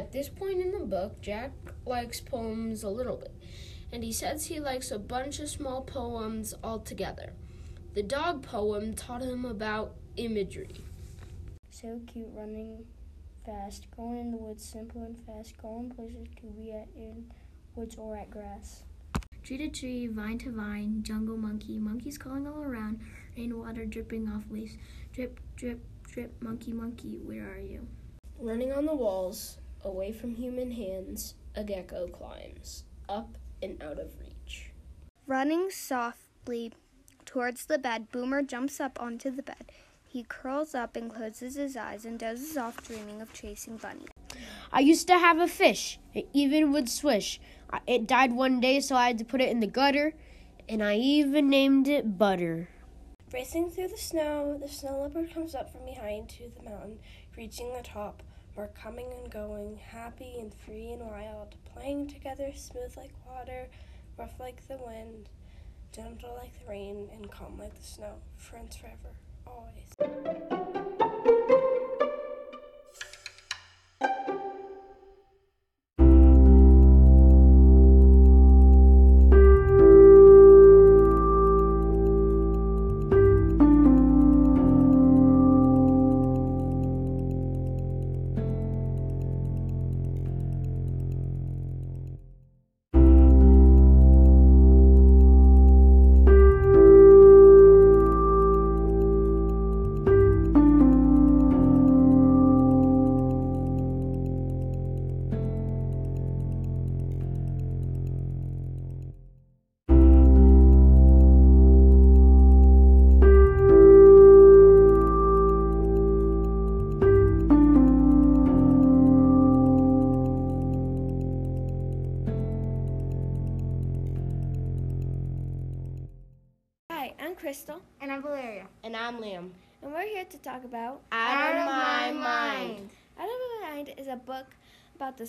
At 0.00 0.12
this 0.12 0.30
point 0.30 0.62
in 0.62 0.72
the 0.72 0.78
book, 0.78 1.20
Jack 1.20 1.52
likes 1.84 2.20
poems 2.20 2.82
a 2.82 2.88
little 2.88 3.16
bit, 3.16 3.34
and 3.92 4.02
he 4.02 4.12
says 4.12 4.46
he 4.46 4.58
likes 4.58 4.90
a 4.90 4.98
bunch 4.98 5.40
of 5.40 5.50
small 5.50 5.82
poems 5.82 6.54
altogether. 6.64 7.34
The 7.92 8.02
dog 8.02 8.42
poem 8.42 8.94
taught 8.94 9.20
him 9.20 9.44
about 9.44 9.96
imagery. 10.16 10.74
So 11.68 12.00
cute, 12.06 12.30
running 12.34 12.86
fast, 13.44 13.88
going 13.94 14.16
in 14.16 14.30
the 14.30 14.38
woods, 14.38 14.64
simple 14.64 15.02
and 15.02 15.18
fast, 15.26 15.58
going 15.58 15.90
places 15.90 16.28
to 16.40 16.46
be 16.46 16.72
at 16.72 16.88
in 16.96 17.30
woods 17.74 17.96
or 17.96 18.16
at 18.16 18.30
grass. 18.30 18.84
Tree 19.42 19.58
to 19.58 19.68
tree, 19.68 20.06
vine 20.06 20.38
to 20.38 20.50
vine, 20.50 21.02
jungle 21.02 21.36
monkey, 21.36 21.76
monkeys 21.76 22.16
calling 22.16 22.46
all 22.46 22.62
around, 22.62 23.00
rainwater 23.36 23.84
dripping 23.84 24.30
off 24.30 24.44
leaves, 24.50 24.78
drip, 25.12 25.38
drip, 25.56 25.84
drip, 26.10 26.42
monkey, 26.42 26.72
monkey, 26.72 27.18
where 27.22 27.52
are 27.52 27.60
you? 27.60 27.86
Running 28.38 28.72
on 28.72 28.86
the 28.86 28.94
walls, 28.94 29.58
away 29.84 30.12
from 30.12 30.34
human 30.34 30.72
hands, 30.72 31.34
a 31.54 31.64
gecko 31.64 32.06
climbs, 32.08 32.84
up 33.08 33.36
and 33.62 33.82
out 33.82 33.98
of 33.98 34.18
reach. 34.20 34.70
Running 35.26 35.70
softly 35.70 36.72
towards 37.24 37.66
the 37.66 37.78
bed, 37.78 38.10
Boomer 38.10 38.42
jumps 38.42 38.80
up 38.80 39.00
onto 39.00 39.30
the 39.30 39.42
bed. 39.42 39.70
He 40.06 40.24
curls 40.24 40.74
up 40.74 40.96
and 40.96 41.08
closes 41.08 41.54
his 41.54 41.76
eyes 41.76 42.04
and 42.04 42.18
dozes 42.18 42.56
off, 42.56 42.82
dreaming 42.82 43.20
of 43.22 43.32
chasing 43.32 43.76
Bunny. 43.76 44.06
I 44.72 44.80
used 44.80 45.06
to 45.06 45.18
have 45.18 45.38
a 45.38 45.46
fish. 45.46 46.00
It 46.14 46.28
even 46.32 46.72
would 46.72 46.88
swish. 46.88 47.40
It 47.86 48.08
died 48.08 48.32
one 48.32 48.58
day, 48.58 48.80
so 48.80 48.96
I 48.96 49.06
had 49.06 49.18
to 49.18 49.24
put 49.24 49.40
it 49.40 49.50
in 49.50 49.60
the 49.60 49.68
gutter, 49.68 50.14
and 50.68 50.82
I 50.82 50.96
even 50.96 51.48
named 51.48 51.86
it 51.86 52.18
Butter. 52.18 52.68
Racing 53.32 53.70
through 53.70 53.88
the 53.88 53.96
snow, 53.96 54.58
the 54.60 54.66
snow 54.68 55.02
leopard 55.02 55.32
comes 55.32 55.54
up 55.54 55.70
from 55.70 55.84
behind 55.84 56.28
to 56.30 56.50
the 56.56 56.68
mountain, 56.68 56.98
reaching 57.36 57.72
the 57.72 57.82
top. 57.84 58.24
We're 58.56 58.68
coming 58.68 59.06
and 59.12 59.30
going, 59.30 59.76
happy 59.76 60.38
and 60.38 60.52
free 60.52 60.92
and 60.92 61.02
wild, 61.02 61.54
playing 61.72 62.08
together, 62.08 62.50
smooth 62.54 62.96
like 62.96 63.12
water, 63.26 63.68
rough 64.18 64.38
like 64.38 64.66
the 64.68 64.76
wind, 64.76 65.28
gentle 65.92 66.34
like 66.36 66.52
the 66.60 66.68
rain, 66.68 67.08
and 67.12 67.30
calm 67.30 67.58
like 67.58 67.74
the 67.74 67.84
snow. 67.84 68.14
Friends 68.36 68.76
forever, 68.76 69.14
always. 69.46 70.86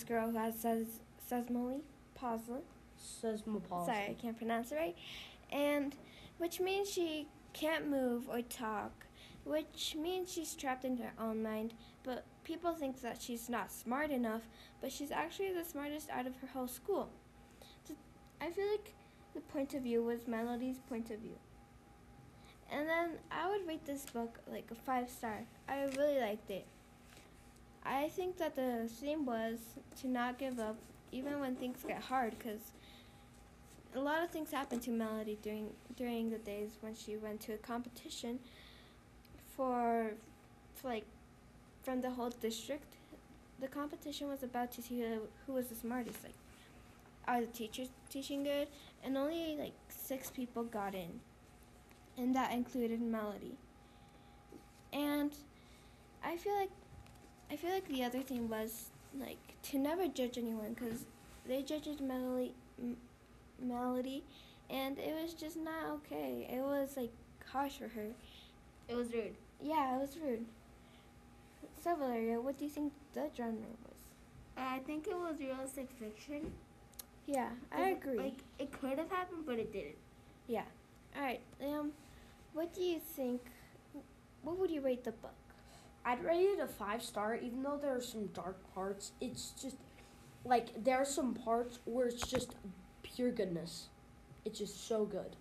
This 0.01 0.07
girl 0.07 0.31
who 0.31 0.38
has 0.38 0.56
ses- 0.56 1.00
sesamoly 1.29 1.81
palsy. 2.16 2.53
Sorry, 3.85 4.09
I 4.09 4.16
can't 4.19 4.38
pronounce 4.38 4.72
it 4.72 4.75
right. 4.75 4.95
And 5.51 5.95
which 6.38 6.59
means 6.59 6.89
she 6.89 7.28
can't 7.53 7.88
move 7.89 8.29
or 8.29 8.41
talk, 8.41 9.06
which 9.44 9.95
means 10.00 10.31
she's 10.31 10.53
trapped 10.56 10.85
in 10.85 10.97
her 10.97 11.13
own 11.19 11.44
mind. 11.44 11.73
But 12.03 12.25
people 12.44 12.73
think 12.73 13.01
that 13.01 13.22
she's 13.22 13.50
not 13.50 13.72
smart 13.72 14.09
enough, 14.12 14.41
but 14.81 14.91
she's 14.91 15.12
actually 15.12 15.53
the 15.53 15.63
smartest 15.63 16.09
out 16.09 16.25
of 16.25 16.35
her 16.38 16.47
whole 16.47 16.68
school. 16.68 17.09
So 17.88 17.94
I 18.39 18.50
feel 18.50 18.69
like 18.69 18.94
the 19.35 19.41
point 19.41 19.73
of 19.73 19.83
view 19.83 20.03
was 20.03 20.28
Melody's 20.28 20.79
point 20.89 21.12
of 21.12 21.19
view. 21.19 21.38
And 22.72 22.88
then 22.88 23.12
I 23.29 23.50
would 23.50 23.68
rate 23.68 23.85
this 23.85 24.06
book 24.06 24.39
like 24.50 24.69
a 24.72 24.75
five 24.75 25.09
star. 25.09 25.44
I 25.68 25.83
really 25.97 26.19
liked 26.19 26.50
it. 26.50 26.66
I 27.84 28.09
think 28.09 28.38
that 28.38 28.56
the 28.56 28.88
theme 28.88 29.25
was 29.25 29.58
to 30.02 30.08
not 30.08 30.38
give 30.38 30.59
up 30.59 30.78
even 31.12 31.40
when 31.40 31.56
things 31.56 31.84
get 31.86 32.02
hard 32.02 32.38
because 32.38 32.72
a 33.96 34.00
lot 34.00 34.24
of 34.24 34.30
things 34.30 34.52
happened 34.52 34.81
to 34.84 34.92
Melody 34.92 35.38
during 35.42 35.72
during 35.97 36.30
the 36.30 36.38
days 36.38 36.78
when 36.81 36.96
she 36.96 37.18
went 37.18 37.42
to 37.42 37.53
a 37.53 37.58
competition 37.58 38.40
for, 39.56 40.12
for 40.75 40.88
like 40.88 41.06
from 41.84 42.02
the 42.02 42.12
whole 42.12 42.30
district. 42.30 42.96
The 43.59 43.68
competition 43.68 44.28
was 44.28 44.42
about 44.42 44.72
to 44.74 44.81
see 44.81 45.02
who, 45.02 45.22
who 45.46 45.53
was 45.53 45.68
the 45.68 45.75
smartest. 45.75 46.24
Like, 46.24 46.34
are 47.28 47.42
the 47.42 47.48
teachers 47.48 47.90
teaching 48.09 48.44
good? 48.44 48.68
And 49.03 49.18
only 49.18 49.56
like 49.58 49.74
six 49.90 50.30
people 50.31 50.63
got 50.63 50.96
in, 50.96 51.19
and 52.18 52.36
that 52.36 52.52
included 52.52 53.02
Melody. 53.02 53.58
And 54.94 55.31
I 56.24 56.38
feel 56.38 56.56
like 56.56 56.72
I 57.51 57.57
feel 57.57 57.72
like 57.72 57.88
the 57.89 58.03
other 58.03 58.22
thing 58.22 58.47
was 58.47 58.91
like 59.19 59.38
to 59.63 59.78
never 59.78 60.07
judge 60.07 60.38
anyone 60.38 60.73
because 60.73 61.06
they 61.45 61.62
judged 61.62 62.00
Melody, 62.00 62.53
M- 62.81 62.95
Melody, 63.62 64.23
and 64.69 64.97
it 64.97 65.13
was 65.22 65.34
just 65.34 65.57
not 65.57 65.85
okay. 65.95 66.47
It 66.50 66.62
was 66.62 66.95
like 66.95 67.12
harsh 67.51 67.73
for 67.73 67.89
her. 67.89 68.07
It 68.88 68.95
was 68.95 69.12
rude. 69.13 69.35
Yeah, 69.62 69.97
it 69.97 70.00
was 70.00 70.17
rude. 70.23 70.45
So 71.84 71.95
Valeria, 71.95 72.39
what 72.39 72.57
do 72.57 72.63
you 72.63 72.69
think 72.69 72.94
the 73.13 73.29
genre 73.35 73.57
was? 73.85 73.97
I 74.56 74.79
think 74.79 75.07
it 75.07 75.16
was 75.16 75.35
realistic 75.39 75.89
fiction. 76.00 76.51
Yeah, 77.25 77.50
I 77.72 77.89
agree. 77.89 78.18
Like 78.18 78.39
it 78.59 78.72
could 78.72 78.97
have 78.97 79.09
happened, 79.09 79.44
but 79.45 79.59
it 79.59 79.73
didn't. 79.73 79.97
Yeah. 80.47 80.63
All 81.18 81.22
right, 81.23 81.41
um, 81.62 81.91
what 82.53 82.73
do 82.73 82.81
you 82.81 83.00
think? 83.00 83.41
What 84.41 84.57
would 84.57 84.72
you 84.72 84.79
rate 84.79 85.03
the 85.03 85.12
book? 85.12 85.33
I'd 86.03 86.23
rate 86.23 86.45
it 86.45 86.59
a 86.59 86.67
five 86.67 87.03
star, 87.03 87.35
even 87.35 87.62
though 87.63 87.78
there 87.81 87.95
are 87.95 88.01
some 88.01 88.28
dark 88.28 88.57
parts. 88.73 89.12
It's 89.22 89.51
just 89.62 89.75
like 90.44 90.84
there 90.84 90.97
are 90.97 91.06
some 91.06 91.34
parts 91.34 91.79
where 91.85 92.07
it's 92.07 92.28
just 92.28 92.56
pure 93.03 93.31
goodness. 93.31 93.88
It's 94.45 94.57
just 94.57 94.88
so 94.88 95.06
good. 95.06 95.35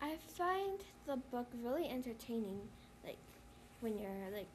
I 0.00 0.16
find 0.36 0.80
the 1.06 1.16
book 1.16 1.48
really 1.62 1.88
entertaining. 1.88 2.60
Like 3.04 3.18
when 3.80 3.98
you're 3.98 4.30
like 4.32 4.54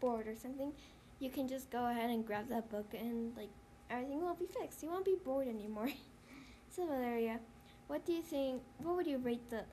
bored 0.00 0.26
or 0.26 0.34
something, 0.34 0.72
you 1.18 1.30
can 1.30 1.46
just 1.48 1.70
go 1.70 1.86
ahead 1.86 2.10
and 2.10 2.26
grab 2.26 2.48
that 2.48 2.70
book 2.70 2.86
and 2.98 3.36
like 3.36 3.50
everything 3.90 4.22
will 4.22 4.34
be 4.34 4.46
fixed. 4.46 4.82
You 4.82 4.90
won't 4.90 5.04
be 5.04 5.16
bored 5.22 5.48
anymore. 5.48 5.90
so 6.70 6.86
Valeria, 6.86 7.38
what 7.86 8.06
do 8.06 8.12
you 8.12 8.22
think? 8.22 8.62
What 8.78 8.96
would 8.96 9.06
you 9.06 9.18
rate 9.18 9.50
the? 9.50 9.64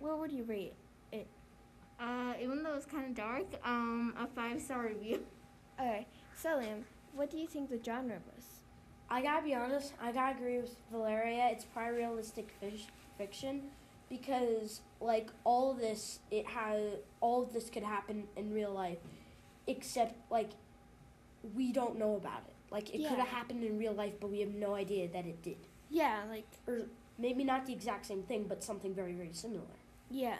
What 0.00 0.18
would 0.18 0.32
you 0.32 0.42
rate? 0.42 0.74
Uh, 1.98 2.34
even 2.40 2.62
though 2.62 2.74
it's 2.74 2.86
kind 2.86 3.06
of 3.06 3.14
dark, 3.14 3.46
um, 3.64 4.14
a 4.18 4.26
five 4.26 4.60
star 4.60 4.82
review. 4.86 5.24
Okay, 5.78 6.06
so 6.34 6.48
Liam, 6.58 6.84
what 7.14 7.30
do 7.30 7.36
you 7.36 7.46
think 7.46 7.68
the 7.68 7.78
genre 7.84 8.18
was? 8.34 8.44
I 9.10 9.20
gotta 9.20 9.44
be 9.44 9.54
honest. 9.54 9.92
I 10.02 10.10
gotta 10.10 10.34
agree 10.34 10.56
with 10.58 10.74
Valeria. 10.90 11.48
It's 11.52 11.66
probably 11.66 11.98
realistic 11.98 12.50
fish, 12.58 12.86
fiction 13.18 13.64
because 14.08 14.80
like 15.02 15.28
all 15.44 15.70
of 15.72 15.78
this, 15.78 16.20
it 16.30 16.46
has 16.46 16.80
all 17.20 17.42
of 17.42 17.52
this 17.52 17.68
could 17.68 17.82
happen 17.82 18.24
in 18.36 18.54
real 18.54 18.72
life, 18.72 18.96
except 19.66 20.14
like 20.30 20.48
we 21.54 21.72
don't 21.72 21.98
know 21.98 22.16
about 22.16 22.42
it. 22.48 22.54
Like 22.70 22.88
it 22.94 23.06
could 23.06 23.18
have 23.18 23.28
happened 23.28 23.62
in 23.62 23.78
real 23.78 23.92
life, 23.92 24.14
but 24.18 24.30
we 24.30 24.40
have 24.40 24.54
no 24.54 24.74
idea 24.74 25.08
that 25.08 25.26
it 25.26 25.42
did. 25.42 25.58
Yeah, 25.90 26.22
like 26.30 26.46
Or 26.66 26.86
maybe 27.18 27.44
not 27.44 27.66
the 27.66 27.74
exact 27.74 28.06
same 28.06 28.22
thing, 28.22 28.46
but 28.48 28.64
something 28.64 28.94
very 28.94 29.12
very 29.12 29.34
similar. 29.34 29.76
yeah. 30.10 30.36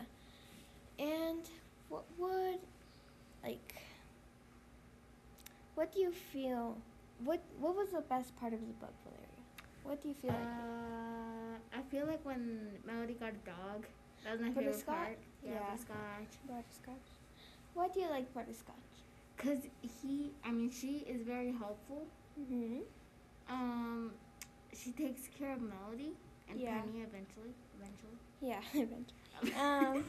And 0.98 1.42
what 1.88 2.04
would 2.18 2.58
like? 3.42 3.74
What 5.74 5.92
do 5.92 6.00
you 6.00 6.10
feel? 6.12 6.76
What 7.24 7.40
What 7.60 7.76
was 7.76 7.90
the 7.90 8.00
best 8.02 8.34
part 8.36 8.52
of 8.52 8.60
the 8.60 8.72
book, 8.74 8.94
Valeria? 9.04 9.26
What 9.84 10.02
do 10.02 10.08
you 10.08 10.14
feel 10.14 10.30
like? 10.30 10.40
Uh, 10.42 11.78
I 11.78 11.82
feel 11.90 12.06
like 12.06 12.24
when 12.24 12.68
Melody 12.84 13.14
got 13.14 13.30
a 13.30 13.46
dog, 13.46 13.86
that 14.24 14.32
was 14.32 14.40
my 14.40 14.50
favorite 14.50 14.86
part. 14.86 15.18
Yeah, 15.44 15.52
Yeah. 15.52 15.58
butterscotch. 15.60 16.32
Butterscotch. 16.48 17.08
Why 17.74 17.88
do 17.88 18.00
you 18.00 18.08
like 18.10 18.32
butterscotch? 18.34 18.74
Cause 19.36 19.58
he, 20.02 20.32
I 20.44 20.50
mean, 20.50 20.70
she 20.70 21.04
is 21.06 21.22
very 21.22 21.52
helpful. 21.52 22.06
Mm-hmm. 22.40 22.80
Um, 23.48 24.12
she 24.72 24.92
takes 24.92 25.28
care 25.38 25.52
of 25.52 25.60
Melody 25.60 26.12
and 26.48 26.58
Yeah. 26.58 26.80
Penny 26.80 27.02
eventually. 27.02 27.52
Eventually. 27.78 28.18
Yeah, 28.40 28.60
eventually. 28.74 29.54
um, 29.60 30.04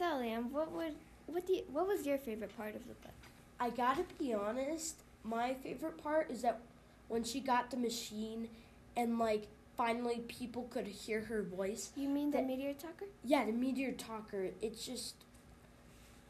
so 0.00 0.06
Liam, 0.06 0.38
um, 0.38 0.52
what 0.52 0.72
would 0.72 0.94
what 1.26 1.46
do 1.46 1.52
you, 1.52 1.62
what 1.70 1.86
was 1.86 2.06
your 2.06 2.16
favorite 2.16 2.56
part 2.56 2.74
of 2.74 2.82
the 2.88 2.94
book? 2.94 3.12
I 3.60 3.68
gotta 3.68 4.04
be 4.18 4.32
honest, 4.32 4.96
my 5.22 5.52
favorite 5.54 6.02
part 6.02 6.30
is 6.30 6.40
that 6.42 6.60
when 7.08 7.22
she 7.22 7.40
got 7.40 7.70
the 7.70 7.76
machine 7.76 8.48
and 8.96 9.18
like 9.18 9.46
finally 9.76 10.20
people 10.26 10.64
could 10.70 10.86
hear 10.86 11.20
her 11.22 11.42
voice. 11.42 11.90
You 11.96 12.08
mean 12.08 12.30
the 12.30 12.40
meteor 12.40 12.72
talker? 12.72 13.04
Yeah, 13.22 13.44
the 13.44 13.52
meteor 13.52 13.92
talker. 13.92 14.48
It's 14.62 14.86
just 14.86 15.16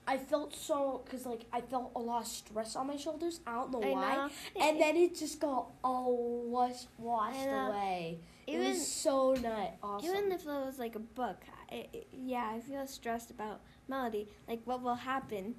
I 0.06 0.16
felt 0.16 0.52
so 0.52 1.02
because 1.04 1.24
like 1.24 1.42
I 1.52 1.60
felt 1.60 1.92
a 1.94 2.00
lot 2.00 2.22
of 2.22 2.26
stress 2.26 2.74
on 2.74 2.88
my 2.88 2.96
shoulders. 2.96 3.38
I 3.46 3.54
don't 3.54 3.70
know 3.70 3.82
I 3.82 3.90
why. 3.92 4.14
know. 4.16 4.30
And 4.60 4.80
then 4.80 4.96
it 4.96 5.16
just 5.16 5.38
got 5.38 5.68
all 5.84 6.42
washed 6.46 6.88
washed 6.98 7.46
away. 7.46 8.18
it 8.48 8.58
was 8.58 8.84
so 8.84 9.34
nice. 9.34 9.70
Awesome. 9.80 10.08
even 10.10 10.32
if 10.32 10.40
it 10.42 10.46
was 10.48 10.80
like 10.80 10.96
a 10.96 11.00
book, 11.00 11.42
I, 11.70 11.86
yeah, 12.12 12.52
I 12.54 12.60
feel 12.60 12.86
stressed 12.86 13.30
about 13.30 13.60
Melody, 13.88 14.28
like 14.48 14.60
what 14.64 14.82
will 14.82 14.94
happen. 14.94 15.54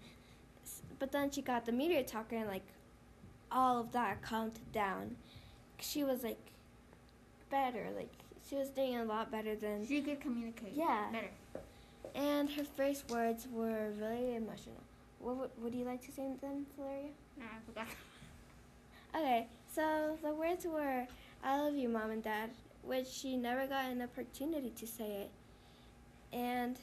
But 1.00 1.12
then 1.12 1.32
she 1.32 1.42
got 1.42 1.66
the 1.66 1.72
meteor 1.72 2.04
talker 2.04 2.36
and 2.36 2.48
like 2.48 2.66
all 3.52 3.80
of 3.80 3.92
that 3.92 4.22
calmed 4.22 4.60
down. 4.72 5.16
She 5.80 6.04
was 6.04 6.24
like 6.24 6.40
better, 7.50 7.88
like 7.96 8.12
she 8.48 8.56
was 8.56 8.70
doing 8.70 8.98
a 8.98 9.04
lot 9.04 9.32
better 9.32 9.56
than 9.56 9.88
She 9.88 10.02
could 10.02 10.20
communicate. 10.22 10.74
Yeah. 10.74 11.06
Better. 11.12 11.32
And 12.16 12.50
her 12.52 12.64
first 12.64 13.10
words 13.10 13.48
were 13.52 13.92
really 14.00 14.36
emotional. 14.36 14.82
What 15.20 15.38
would, 15.38 15.50
would 15.62 15.76
you 15.76 15.86
like 15.86 16.02
to 16.06 16.12
say 16.12 16.24
them, 16.42 16.66
Valeria? 16.78 17.10
I 17.40 17.46
forgot. 17.66 17.88
Okay, 19.14 19.48
so 19.68 20.18
the 20.24 20.34
words 20.34 20.66
were, 20.66 21.06
I 21.44 21.60
love 21.60 21.76
you, 21.76 21.90
Mom 21.90 22.12
and 22.12 22.24
Dad, 22.24 22.50
which 22.82 23.08
she 23.08 23.36
never 23.36 23.68
got 23.68 23.92
an 23.92 24.02
opportunity 24.02 24.70
to 24.70 24.88
say 24.88 25.04
it. 25.24 25.30
And 26.34 26.78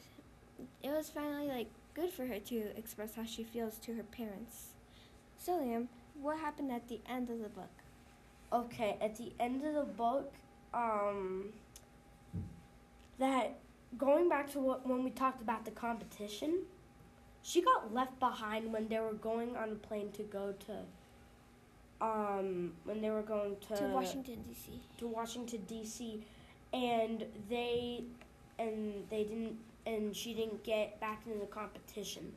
it 0.83 0.91
was 0.91 1.09
finally, 1.09 1.49
like, 1.49 1.69
good 1.95 2.11
for 2.11 2.27
her 2.27 2.39
to 2.39 2.79
express 2.79 3.15
how 3.15 3.25
she 3.25 3.45
feels 3.45 3.79
to 3.79 3.95
her 3.95 4.03
parents. 4.03 4.69
So, 5.39 5.53
Liam, 5.53 5.87
what 6.21 6.39
happened 6.39 6.71
at 6.73 6.89
the 6.89 7.01
end 7.09 7.31
of 7.31 7.41
the 7.41 7.49
book? 7.49 7.71
Okay, 8.53 8.97
at 9.01 9.17
the 9.17 9.33
end 9.39 9.65
of 9.65 9.75
the 9.75 9.85
book, 9.85 10.33
um, 10.73 11.47
that 13.19 13.59
going 13.97 14.29
back 14.29 14.51
to 14.53 14.59
what 14.61 14.87
when 14.87 15.05
we 15.05 15.11
talked 15.11 15.43
about 15.43 15.65
the 15.65 15.71
competition, 15.71 16.61
she 17.43 17.63
got 17.63 17.93
left 17.93 18.19
behind 18.19 18.73
when 18.73 18.89
they 18.89 18.99
were 18.99 19.15
going 19.15 19.57
on 19.57 19.71
a 19.71 19.75
plane 19.75 20.11
to 20.13 20.23
go 20.23 20.55
to, 20.67 22.05
um, 22.05 22.73
when 22.85 23.01
they 23.01 23.11
were 23.11 23.23
going 23.23 23.57
to 23.69 23.77
to 23.77 23.85
Washington, 23.85 24.43
D.C. 24.49 24.81
to 24.99 25.07
Washington 25.07 25.63
D.C. 25.67 26.25
and 26.73 27.25
they 27.49 28.05
and 28.59 29.05
they 29.11 29.25
didn't 29.25 29.57
and 29.87 30.15
she 30.15 30.35
didn't 30.35 30.63
get 30.65 31.01
back 31.01 31.23
into 31.27 31.39
the 31.39 31.47
competition, 31.47 32.33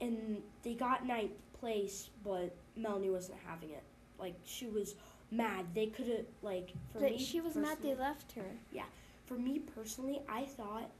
and 0.00 0.42
they 0.62 0.74
got 0.74 1.06
ninth 1.06 1.32
place, 1.60 2.08
but 2.24 2.54
Melanie 2.76 3.10
wasn't 3.10 3.38
having 3.46 3.70
it. 3.70 3.82
Like 4.18 4.34
she 4.44 4.66
was 4.66 4.94
mad. 5.30 5.66
They 5.74 5.86
could 5.86 6.06
have 6.08 6.24
like 6.42 6.70
for 6.92 7.00
That 7.00 7.12
me. 7.12 7.18
she 7.18 7.40
was 7.40 7.56
mad 7.56 7.78
they 7.82 7.94
left 7.94 8.32
her. 8.32 8.46
Yeah. 8.72 8.84
For 9.26 9.34
me 9.34 9.58
personally, 9.58 10.22
I 10.28 10.44
thought 10.44 10.90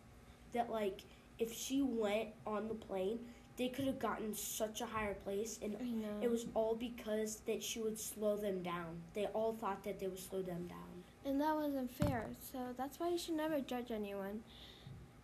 that 0.53 0.71
like 0.71 1.01
if 1.39 1.53
she 1.53 1.83
went 1.83 2.29
on 2.47 2.69
the 2.69 2.75
plane, 2.75 3.19
they 3.56 3.69
could 3.69 3.87
have 3.87 3.99
gotten 3.99 4.35
such 4.35 4.81
a 4.81 4.87
higher 4.87 5.14
place, 5.14 5.58
and 5.62 5.76
I 5.81 5.85
know. 5.85 6.20
it 6.23 6.31
was 6.31 6.47
all 6.55 6.75
because 6.75 7.37
that 7.47 7.62
she 7.62 7.81
would 7.81 7.99
slow 7.99 8.37
them 8.37 8.62
down. 8.62 9.00
They 9.14 9.26
all 9.26 9.55
thought 9.55 9.82
that 9.85 9.99
they 9.99 10.08
would 10.08 10.19
slow 10.19 10.43
them 10.43 10.67
down. 10.67 10.79
And 11.25 11.41
that 11.41 11.55
wasn't 11.56 11.91
fair. 11.91 12.26
So 12.53 12.58
that's 12.76 13.00
why 13.00 13.08
you 13.08 13.19
should 13.19 13.35
never 13.37 13.58
judge 13.61 13.91
anyone. 13.91 14.43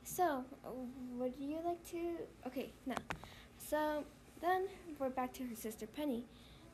So, 0.04 0.44
uh, 0.64 0.70
would 1.16 1.34
you 1.38 1.58
like 1.64 1.84
to? 1.90 2.16
Okay, 2.46 2.70
no. 2.86 2.94
So 3.58 4.04
then 4.40 4.66
we're 4.98 5.10
back 5.10 5.32
to 5.34 5.44
her 5.44 5.54
sister 5.54 5.86
Penny. 5.86 6.24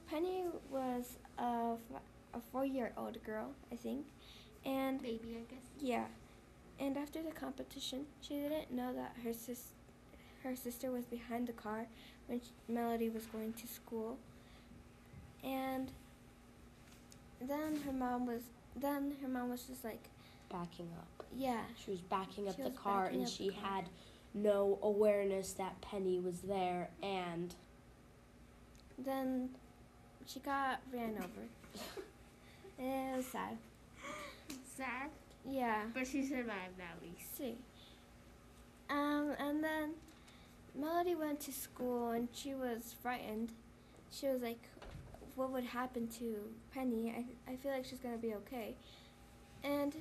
Penny 0.08 0.44
was 0.70 1.18
a, 1.38 1.74
f- 1.94 2.00
a 2.34 2.40
four-year-old 2.52 3.22
girl, 3.24 3.50
I 3.70 3.76
think, 3.76 4.06
and 4.64 5.02
Baby, 5.02 5.36
I 5.36 5.52
guess. 5.52 5.64
yeah. 5.78 6.04
And 6.80 6.96
after 6.96 7.22
the 7.22 7.32
competition, 7.32 8.06
she 8.22 8.34
didn't 8.34 8.70
know 8.72 8.94
that 8.94 9.14
her 9.24 9.32
sis, 9.34 9.72
her 10.48 10.56
sister 10.56 10.90
was 10.90 11.04
behind 11.04 11.46
the 11.46 11.52
car 11.52 11.86
when 12.26 12.40
sh 12.40 12.44
Melody 12.68 13.08
was 13.08 13.24
going 13.26 13.52
to 13.54 13.66
school. 13.66 14.18
And 15.44 15.90
then 17.40 17.80
her 17.86 17.92
mom 17.92 18.26
was 18.26 18.42
then 18.76 19.14
her 19.22 19.28
mom 19.28 19.50
was 19.50 19.62
just 19.64 19.84
like, 19.84 20.02
Backing 20.50 20.88
up. 20.98 21.26
yeah, 21.36 21.60
She 21.84 21.90
was 21.90 22.00
backing 22.00 22.48
up 22.48 22.56
She 22.56 22.62
the 22.62 22.70
car, 22.70 23.06
and 23.06 23.28
she 23.28 23.50
car. 23.50 23.70
had 23.70 23.84
no 24.34 24.78
awareness 24.82 25.52
that 25.54 25.78
Penny 25.80 26.18
was 26.20 26.40
there, 26.40 26.88
and 27.02 27.54
then 28.96 29.50
she 30.26 30.40
got 30.40 30.80
ran 30.92 31.16
over. 31.18 31.44
it 32.78 33.16
was 33.16 33.26
sad. 33.26 33.58
Sad, 34.76 35.10
Yeah. 35.48 35.82
but 35.92 36.06
she 36.06 36.24
survived 36.24 36.78
at 36.80 37.02
least. 37.02 37.36
see. 37.36 37.56
Um, 38.90 39.34
and 39.38 39.62
then 39.62 39.90
Melody 40.78 41.14
went 41.14 41.40
to 41.40 41.52
school 41.52 42.10
and 42.10 42.28
she 42.32 42.54
was 42.54 42.94
frightened. 43.02 43.52
She 44.10 44.26
was 44.28 44.42
like, 44.42 44.60
what 45.34 45.50
would 45.50 45.64
happen 45.64 46.08
to 46.18 46.36
Penny? 46.72 47.12
I, 47.16 47.52
I 47.52 47.56
feel 47.56 47.72
like 47.72 47.84
she's 47.84 47.98
going 47.98 48.14
to 48.14 48.20
be 48.20 48.34
okay. 48.34 48.74
And 49.64 49.94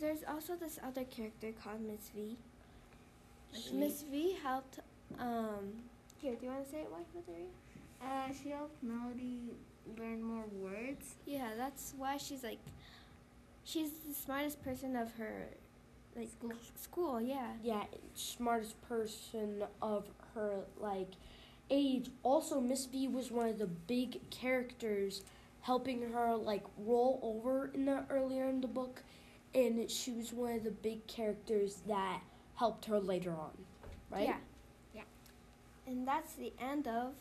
there's 0.00 0.24
also 0.28 0.56
this 0.56 0.78
other 0.82 1.04
character 1.04 1.52
called 1.62 1.80
Miss 1.82 2.10
V. 2.14 2.36
Miss 3.72 4.02
V 4.02 4.36
helped, 4.42 4.80
um, 5.18 5.72
here, 6.20 6.34
do 6.34 6.46
you 6.46 6.52
want 6.52 6.64
to 6.64 6.70
say 6.70 6.78
it, 6.80 6.90
wife 6.90 7.06
Valeria? 7.26 7.46
Uh, 8.02 8.32
she 8.42 8.50
helped 8.50 8.82
Melody 8.82 9.40
learn 9.98 10.22
more 10.22 10.44
words. 10.52 11.16
Yeah, 11.26 11.48
that's 11.56 11.94
why 11.96 12.16
she's 12.16 12.42
like, 12.42 12.58
she's 13.64 13.90
the 14.06 14.14
smartest 14.14 14.62
person 14.64 14.96
of 14.96 15.12
her, 15.14 15.48
like, 16.16 16.28
School. 16.28 16.52
school 16.74 17.20
yeah. 17.20 17.52
yeah, 17.62 17.84
smartest 18.14 18.80
person 18.82 19.64
of 19.80 20.06
her 20.34 20.64
like 20.78 21.12
age. 21.70 22.10
Also, 22.22 22.60
Miss 22.60 22.86
B 22.86 23.08
was 23.08 23.30
one 23.30 23.48
of 23.48 23.58
the 23.58 23.66
big 23.66 24.28
characters, 24.30 25.22
helping 25.62 26.10
her 26.12 26.34
like 26.36 26.64
roll 26.78 27.20
over 27.22 27.70
in 27.74 27.86
the 27.86 28.04
earlier 28.10 28.48
in 28.48 28.60
the 28.60 28.66
book, 28.68 29.02
and 29.54 29.90
she 29.90 30.10
was 30.12 30.32
one 30.32 30.52
of 30.52 30.64
the 30.64 30.70
big 30.70 31.06
characters 31.06 31.82
that 31.86 32.20
helped 32.56 32.84
her 32.86 32.98
later 33.00 33.32
on, 33.32 33.52
right? 34.10 34.28
Yeah. 34.28 34.36
Yeah. 34.94 35.02
And 35.86 36.06
that's 36.06 36.34
the 36.34 36.52
end 36.60 36.86
of 36.88 37.14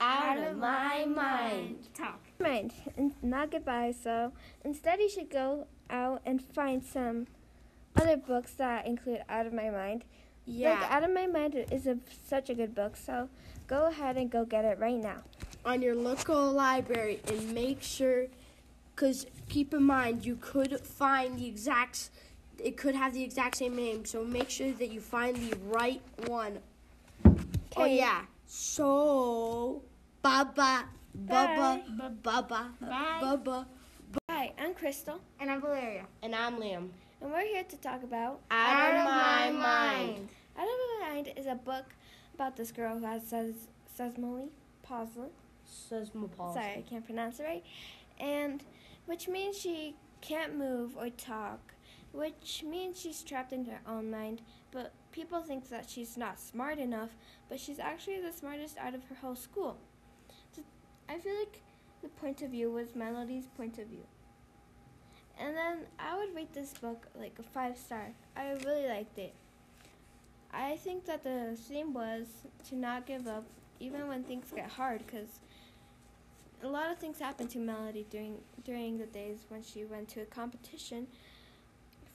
Out, 0.00 0.38
of 0.38 0.56
my 0.58 1.04
mind. 1.06 1.88
Talk. 1.94 2.20
mind. 2.38 2.72
And 2.96 3.14
not 3.22 3.50
goodbye. 3.50 3.92
So 3.92 4.32
instead, 4.64 5.00
you 5.00 5.08
should 5.08 5.30
go 5.30 5.66
out 5.90 6.20
and 6.24 6.42
find 6.42 6.84
some 6.84 7.26
other 8.02 8.16
books 8.16 8.52
that 8.54 8.86
include 8.86 9.22
Out 9.28 9.46
of 9.46 9.52
My 9.52 9.70
Mind. 9.70 10.04
Yeah. 10.44 10.80
Like 10.80 10.90
Out 10.90 11.04
of 11.04 11.12
My 11.12 11.26
Mind 11.26 11.54
is 11.70 11.86
a, 11.86 11.98
such 12.28 12.50
a 12.50 12.54
good 12.54 12.74
book. 12.74 12.96
So 12.96 13.28
go 13.66 13.86
ahead 13.86 14.16
and 14.16 14.30
go 14.30 14.44
get 14.44 14.64
it 14.64 14.78
right 14.78 14.96
now. 15.10 15.18
on 15.64 15.80
your 15.80 15.94
local 15.94 16.50
library 16.52 17.20
and 17.28 17.52
make 17.54 17.80
sure 17.82 18.26
because 18.94 19.26
keep 19.48 19.72
in 19.72 19.82
mind 19.84 20.26
you 20.26 20.36
could 20.40 20.80
find 20.80 21.38
the 21.38 21.46
exact 21.46 22.10
it 22.58 22.76
could 22.76 22.96
have 22.96 23.12
the 23.14 23.22
exact 23.22 23.56
same 23.56 23.76
name 23.76 24.04
so 24.04 24.24
make 24.24 24.50
sure 24.50 24.72
that 24.72 24.90
you 24.90 25.00
find 25.00 25.36
the 25.36 25.56
right 25.78 26.02
one 26.26 26.58
oh 27.24 27.36
Okay. 27.84 27.96
yeah 27.96 28.22
so 28.44 29.82
baba 30.20 30.84
baba 31.14 31.80
baba 32.22 32.60
Bye. 32.80 33.18
baba 33.20 33.66
Hi, 34.28 34.52
I'm 34.58 34.74
Crystal, 34.74 35.20
And 35.40 35.48
I'm 35.50 35.60
Valeria. 35.62 36.04
and 36.24 36.34
i'm 36.34 36.56
liam 36.58 36.88
and 37.22 37.32
we're 37.32 37.46
here 37.46 37.64
to 37.64 37.76
talk 37.76 38.02
about 38.02 38.40
out, 38.50 38.94
of 38.94 39.04
my 39.04 39.50
mind 39.50 40.28
Out 40.58 40.64
of 40.64 41.00
My 41.00 41.08
Mind 41.08 41.32
is 41.36 41.46
a 41.46 41.54
book 41.54 41.86
about 42.34 42.56
this 42.56 42.72
girl 42.72 42.98
who 42.98 43.04
has 43.04 43.22
ses- 43.22 43.68
sesamoly 43.98 44.48
palsy. 44.82 45.30
Sesmopol. 45.90 46.52
Sorry, 46.52 46.78
I 46.78 46.84
can't 46.88 47.04
pronounce 47.04 47.38
it 47.40 47.44
right. 47.44 47.64
And 48.18 48.62
which 49.06 49.28
means 49.28 49.56
she 49.56 49.94
can't 50.20 50.56
move 50.56 50.96
or 50.96 51.08
talk, 51.10 51.60
which 52.12 52.64
means 52.66 53.00
she's 53.00 53.22
trapped 53.22 53.52
in 53.52 53.64
her 53.66 53.80
own 53.86 54.10
mind. 54.10 54.42
But 54.70 54.92
people 55.12 55.40
think 55.42 55.68
that 55.70 55.88
she's 55.88 56.16
not 56.16 56.40
smart 56.40 56.78
enough, 56.78 57.10
but 57.48 57.60
she's 57.60 57.78
actually 57.78 58.20
the 58.20 58.32
smartest 58.32 58.76
out 58.78 58.94
of 58.94 59.04
her 59.04 59.14
whole 59.14 59.36
school. 59.36 59.78
So 60.54 60.62
I 61.08 61.18
feel 61.18 61.38
like 61.38 61.62
the 62.02 62.08
point 62.08 62.42
of 62.42 62.50
view 62.50 62.70
was 62.70 62.94
Melody's 62.94 63.46
point 63.56 63.78
of 63.78 63.86
view. 63.86 64.04
And 65.38 65.56
then 65.56 65.78
I 65.98 66.16
would 66.16 66.34
rate 66.34 66.52
this 66.52 66.72
book 66.74 67.06
like 67.18 67.38
a 67.38 67.42
five 67.42 67.76
star. 67.76 68.08
I 68.36 68.52
really 68.64 68.86
liked 68.86 69.18
it. 69.18 69.34
I 70.52 70.76
think 70.76 71.06
that 71.06 71.24
the 71.24 71.56
theme 71.56 71.94
was 71.94 72.26
to 72.68 72.76
not 72.76 73.06
give 73.06 73.26
up 73.26 73.44
even 73.80 74.06
when 74.06 74.22
things 74.22 74.52
get 74.54 74.70
hard, 74.70 75.04
because 75.04 75.40
a 76.62 76.68
lot 76.68 76.90
of 76.90 76.98
things 76.98 77.18
happened 77.18 77.50
to 77.50 77.58
Melody 77.58 78.06
during 78.10 78.38
during 78.64 78.98
the 78.98 79.06
days 79.06 79.38
when 79.48 79.62
she 79.62 79.84
went 79.84 80.08
to 80.10 80.20
a 80.20 80.24
competition 80.26 81.08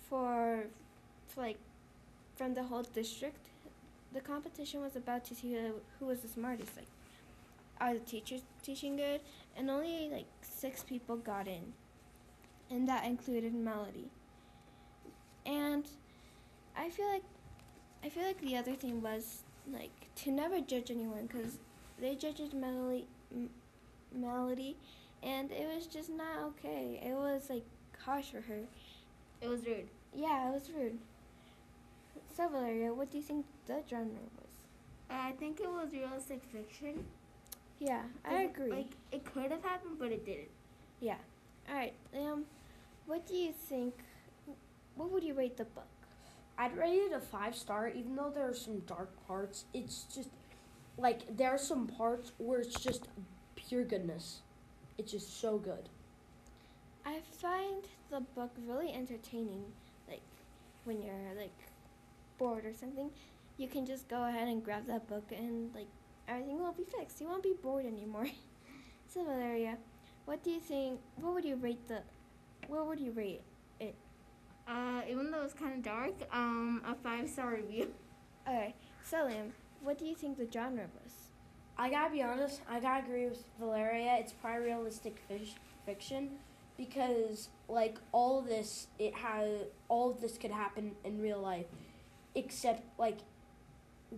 for, 0.08 0.64
like 1.36 1.58
from 2.36 2.54
the 2.54 2.64
whole 2.64 2.84
district. 2.84 3.50
The 4.14 4.22
competition 4.22 4.82
was 4.82 4.96
about 4.96 5.26
to 5.26 5.36
see 5.36 5.54
who, 5.54 5.74
who 6.00 6.06
was 6.06 6.22
the 6.22 6.30
smartest. 6.30 6.78
Like, 6.78 6.88
are 7.82 7.94
the 7.94 8.00
teachers 8.00 8.42
teaching 8.64 8.96
good? 8.96 9.20
And 9.58 9.70
only 9.70 10.10
like 10.10 10.28
six 10.42 10.84
people 10.84 11.18
got 11.18 11.48
in, 11.48 11.74
and 12.70 12.88
that 12.88 13.06
included 13.06 13.54
Melody. 13.54 14.10
And 15.46 15.86
I 16.76 16.90
feel 16.90 17.08
like 17.08 17.24
I 18.04 18.10
feel 18.10 18.24
like 18.24 18.40
the 18.42 18.56
other 18.58 18.74
thing 18.74 19.02
was 19.02 19.44
like 19.72 19.92
to 20.24 20.32
never 20.32 20.62
judge 20.62 20.92
anyone 20.92 21.28
because 21.28 21.58
they 22.00 22.16
judged 22.16 22.54
Melody, 22.54 23.08
M- 23.34 23.50
Melody, 24.14 24.76
and 25.24 25.52
it 25.52 25.68
was 25.74 25.88
just 25.88 26.10
not 26.10 26.40
okay. 26.50 27.02
It 27.04 27.14
was 27.14 27.50
like 27.50 27.64
harsh 28.00 28.28
for 28.28 28.42
her. 28.42 28.60
It 29.42 29.48
was 29.48 29.66
rude. 29.66 29.88
Yeah, 30.16 30.50
it 30.50 30.54
was 30.54 30.70
rude. 30.76 30.98
So 32.36 32.48
Valeria, 32.50 32.94
what 32.94 33.10
do 33.10 33.18
you 33.18 33.24
think 33.24 33.46
the 33.66 33.82
genre 33.90 34.06
was? 34.06 34.48
I 35.10 35.32
think 35.34 35.60
it 35.60 35.70
was 35.70 35.92
realistic 35.92 36.42
fiction. 36.52 37.06
Yeah, 37.80 38.04
I 38.26 38.44
agree. 38.44 38.72
Like 38.72 38.92
it 39.12 39.26
could 39.26 39.52
have 39.52 39.64
happened, 39.64 39.98
but 40.00 40.12
it 40.12 40.26
didn't. 40.26 40.50
Yeah. 41.00 41.18
All 41.70 41.76
right, 41.76 41.94
um, 42.16 42.46
what 43.08 43.26
do 43.26 43.34
you 43.34 43.52
think? 43.52 43.96
What 44.96 45.12
would 45.12 45.24
you 45.24 45.34
rate 45.34 45.58
the 45.58 45.66
book? 45.66 45.88
I'd 46.58 46.78
rate 46.78 46.98
it 46.98 47.14
a 47.14 47.20
five 47.20 47.56
star, 47.56 47.88
even 47.88 48.16
though 48.16 48.32
there 48.34 48.48
are 48.48 48.54
some 48.54 48.80
dark 48.82 49.10
parts. 49.28 49.66
It's 49.74 50.04
just 50.14 50.30
like 50.98 51.38
there 51.38 51.52
are 51.52 51.58
some 51.58 51.88
parts 51.88 52.32
where 52.38 52.60
it's 52.60 52.80
just 52.80 53.08
pure 53.56 53.84
goodness. 53.84 54.42
It's 54.98 55.12
just 55.12 55.40
so 55.40 55.58
good. 55.58 55.90
I 57.06 57.20
find 57.40 57.84
the 58.12 58.20
book 58.36 58.52
really 58.68 58.92
entertaining. 58.92 59.64
Like 60.10 60.22
when 60.84 61.02
you're 61.02 61.34
like 61.38 61.56
bored 62.38 62.66
or 62.66 62.74
something, 62.74 63.10
you 63.58 63.68
can 63.68 63.86
just 63.86 64.08
go 64.10 64.28
ahead 64.28 64.48
and 64.48 64.64
grab 64.64 64.86
that 64.88 65.08
book 65.08 65.32
and 65.32 65.74
like 65.74 65.88
everything 66.28 66.60
will 66.60 66.74
be 66.74 66.84
fixed. 66.84 67.22
You 67.22 67.28
won't 67.28 67.44
be 67.44 67.54
bored 67.62 67.86
anymore. 67.86 68.28
so 69.08 69.24
Valeria, 69.24 69.78
what 70.26 70.44
do 70.44 70.50
you 70.50 70.60
think? 70.60 71.00
What 71.16 71.34
would 71.36 71.46
you 71.46 71.56
rate 71.56 71.88
the? 71.88 72.02
What 72.68 72.88
would 72.88 73.00
you 73.00 73.12
rate? 73.12 73.42
It? 73.80 73.96
Uh, 74.68 75.02
even 75.10 75.32
though 75.32 75.44
it's 75.44 75.54
kind 75.54 75.74
of 75.74 75.84
dark, 75.84 76.14
um, 76.32 76.82
a 76.86 76.96
five 76.96 77.30
star 77.30 77.56
review. 77.56 77.94
Okay, 78.48 78.74
so 79.04 79.18
Liam, 79.28 79.50
what 79.82 79.98
do 80.00 80.06
you 80.06 80.16
think 80.16 80.38
the 80.38 80.48
genre 80.50 80.86
was? 81.04 81.14
I 81.78 81.90
gotta 81.90 82.10
be 82.10 82.24
honest, 82.24 82.62
I 82.70 82.80
gotta 82.80 83.04
agree 83.04 83.26
with 83.26 83.44
Valeria. 83.60 84.16
It's 84.22 84.32
probably 84.32 84.68
realistic 84.68 85.20
fish, 85.28 85.56
fiction 85.86 86.30
because, 86.78 87.50
like, 87.68 87.98
all 88.14 88.40
of 88.40 88.46
this, 88.46 88.88
it 89.00 89.14
has 89.16 89.50
all 89.90 90.12
of 90.12 90.22
this 90.22 90.38
could 90.38 90.52
happen 90.52 90.94
in 91.04 91.22
real 91.22 91.42
life, 91.42 91.66
except 92.36 92.84
like 92.98 93.18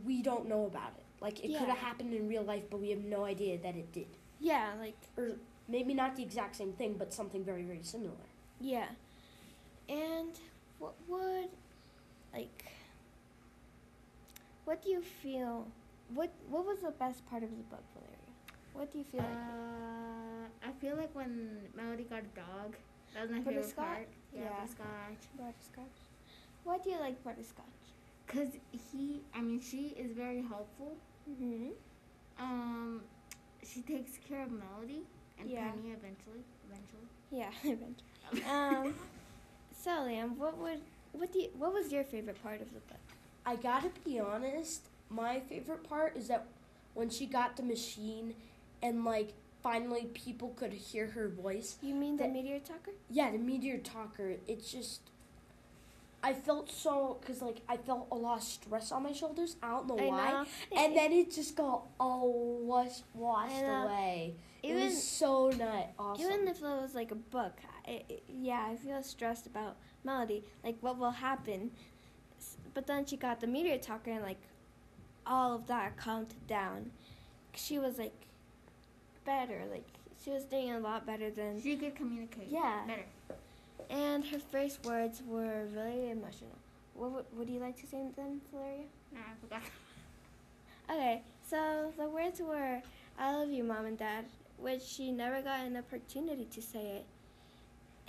we 0.05 0.21
don't 0.21 0.47
know 0.47 0.65
about 0.67 0.93
it. 0.97 1.03
Like, 1.21 1.43
it 1.43 1.57
could 1.57 1.67
have 1.67 1.77
happened 1.79 2.13
in 2.13 2.29
real 2.29 2.43
life, 2.43 2.63
but 2.69 2.79
we 2.79 2.91
have 2.91 3.03
no 3.03 3.25
idea 3.25 3.57
that 3.57 3.75
it 3.75 3.91
did. 3.91 4.07
Yeah, 4.39 4.73
like 4.79 4.95
Or 5.17 5.31
maybe 5.67 5.95
not 5.95 6.15
the 6.15 6.21
exact 6.23 6.55
same 6.55 6.73
thing, 6.73 6.95
but 6.99 7.13
something 7.13 7.43
very, 7.43 7.63
very 7.63 7.81
similar. 7.81 8.13
Yeah. 8.59 8.87
And 9.87 10.37
what 10.79 10.93
would 11.07 11.49
like? 12.33 12.65
What 14.65 14.83
do 14.83 14.89
you 14.89 15.01
feel? 15.01 15.67
What 16.13 16.31
What 16.49 16.65
was 16.65 16.79
the 16.81 16.91
best 16.91 17.25
part 17.25 17.43
of 17.43 17.49
the 17.49 17.63
book, 17.63 17.83
Valeria? 17.93 18.15
What 18.73 18.91
do 18.91 18.97
you 18.99 19.03
feel 19.03 19.21
like? 19.21 19.29
Uh, 19.31 20.67
I 20.69 20.71
feel 20.79 20.95
like 20.95 21.13
when 21.15 21.57
Melody 21.75 22.03
got 22.03 22.19
a 22.19 22.35
dog, 22.39 22.75
that 23.13 23.23
was 23.23 23.31
my 23.31 23.41
favorite 23.41 23.75
part. 23.75 24.07
Yeah, 24.33 24.41
Yeah. 24.43 24.49
butterscotch. 24.59 25.23
Butterscotch. 25.37 25.97
Why 26.63 26.77
do 26.77 26.89
you 26.91 26.99
like 26.99 27.23
butterscotch? 27.23 27.65
Cause 28.27 28.49
he, 28.91 29.21
I 29.33 29.41
mean, 29.41 29.59
she 29.59 29.87
is 29.97 30.11
very 30.15 30.41
helpful. 30.43 30.95
Mm-hmm. 31.29 31.69
Um, 32.39 33.01
she 33.63 33.81
takes 33.81 34.17
care 34.27 34.43
of 34.43 34.51
Melody 34.51 35.01
and 35.39 35.49
Yeah. 35.49 35.71
Penny 35.71 35.91
eventually. 35.91 36.43
Eventually. 36.69 37.07
Yeah, 37.31 37.49
eventually. 37.63 37.95
Um, 38.49 38.93
so 39.83 39.91
Liam, 39.91 40.37
what 40.37 40.57
would 40.57 40.79
what 41.11 41.33
do 41.33 41.39
you, 41.39 41.49
what 41.57 41.73
was 41.73 41.91
your 41.91 42.03
favorite 42.03 42.41
part 42.43 42.61
of 42.61 42.67
the 42.73 42.79
book? 42.81 42.99
I 43.45 43.55
gotta 43.55 43.89
be 44.05 44.19
honest, 44.19 44.81
my 45.09 45.39
favorite 45.39 45.87
part 45.87 46.15
is 46.15 46.27
that 46.27 46.45
when 46.93 47.09
she 47.09 47.25
got 47.25 47.55
the 47.57 47.63
machine 47.63 48.35
and, 48.81 49.03
like, 49.03 49.33
finally 49.61 50.05
people 50.13 50.49
could 50.55 50.73
hear 50.73 51.07
her 51.07 51.27
voice. 51.27 51.77
You 51.81 51.93
mean 51.95 52.17
the 52.17 52.27
meteor 52.27 52.59
talker? 52.59 52.91
Yeah, 53.09 53.31
the 53.31 53.37
meteor 53.37 53.77
talker. 53.77 54.35
It's 54.47 54.71
just. 54.71 55.01
I 56.21 56.33
felt 56.33 56.69
so 56.69 57.17
because 57.21 57.41
like 57.41 57.61
I 57.69 57.77
felt 57.77 58.07
a 58.11 58.15
lot 58.15 58.39
of 58.39 58.43
stress 58.43 58.91
on 58.91 59.03
my 59.03 59.13
shoulders. 59.13 59.55
I 59.63 59.69
don't 59.69 59.87
know 59.87 59.97
I 59.97 60.05
why. 60.07 60.31
know. 60.31 60.45
And 60.77 60.95
then 60.95 61.13
it 61.13 61.33
just 61.33 61.55
got 61.55 61.83
all 61.97 62.59
washed 62.61 63.03
washed 63.13 63.63
away. 63.63 64.35
it 64.61 64.71
even 64.71 64.83
was 64.85 65.01
so 65.01 65.49
nut 65.51 65.93
awesome. 65.97 66.25
even 66.25 66.47
if 66.49 66.57
it 66.57 66.63
was 66.63 66.93
like 66.93 67.11
a 67.11 67.15
book, 67.15 67.53
I, 67.89 68.03
I- 68.09 68.19
yeah, 68.41 68.67
I 68.71 68.75
feel 68.75 69.01
stressed 69.03 69.45
about 69.47 69.75
Melody, 70.03 70.43
like 70.63 70.77
what 70.81 70.97
will 70.97 71.11
happen. 71.11 71.71
But 72.73 72.87
then 72.87 73.05
she 73.05 73.17
got 73.17 73.41
the 73.41 73.47
meteor 73.47 73.77
talker, 73.77 74.11
and 74.11 74.23
like 74.23 74.41
all 75.25 75.53
of 75.55 75.67
that 75.67 75.97
calmed 75.97 76.33
down. 76.47 76.91
She 77.55 77.79
was 77.79 77.97
like 77.97 78.13
better, 79.25 79.63
like 79.71 79.87
she 80.23 80.29
was 80.31 80.43
doing 80.45 80.71
a 80.71 80.79
lot 80.79 81.05
better 81.05 81.29
than. 81.29 81.61
She 81.61 81.75
could 81.75 81.95
communicate. 81.95 82.47
Yeah. 82.49 82.85
Better. 82.87 83.05
And 83.89 84.23
her 84.25 84.39
first 84.39 84.85
words 84.85 85.21
were 85.27 85.65
really 85.73 86.11
emotional. 86.11 86.55
What 86.93 87.11
would, 87.11 87.25
would 87.37 87.49
you 87.49 87.59
like 87.59 87.77
to 87.81 87.87
say 87.87 88.03
them, 88.15 88.41
Valeria? 88.51 88.83
Nah, 89.13 89.19
I 89.19 89.35
forgot. 89.41 89.61
Okay, 90.91 91.21
so 91.47 91.93
the 91.97 92.09
words 92.09 92.39
were 92.41 92.81
"I 93.19 93.35
love 93.35 93.51
you, 93.51 93.63
mom 93.63 93.85
and 93.85 93.97
dad," 93.97 94.25
which 94.57 94.81
she 94.81 95.11
never 95.11 95.39
got 95.41 95.59
an 95.59 95.77
opportunity 95.77 96.45
to 96.45 96.61
say 96.63 96.79
it, 96.97 97.05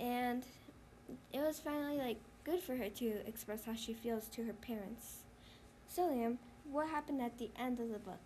and 0.01 0.43
it 1.31 1.39
was 1.39 1.59
finally 1.59 1.97
like 1.97 2.17
good 2.43 2.59
for 2.59 2.75
her 2.75 2.89
to 2.89 3.27
express 3.27 3.65
how 3.65 3.75
she 3.75 3.93
feels 3.93 4.27
to 4.29 4.43
her 4.43 4.53
parents. 4.53 5.19
So, 5.87 6.09
Liam, 6.09 6.37
what 6.69 6.89
happened 6.89 7.21
at 7.21 7.37
the 7.37 7.49
end 7.57 7.79
of 7.79 7.89
the 7.89 7.99
book? 7.99 8.19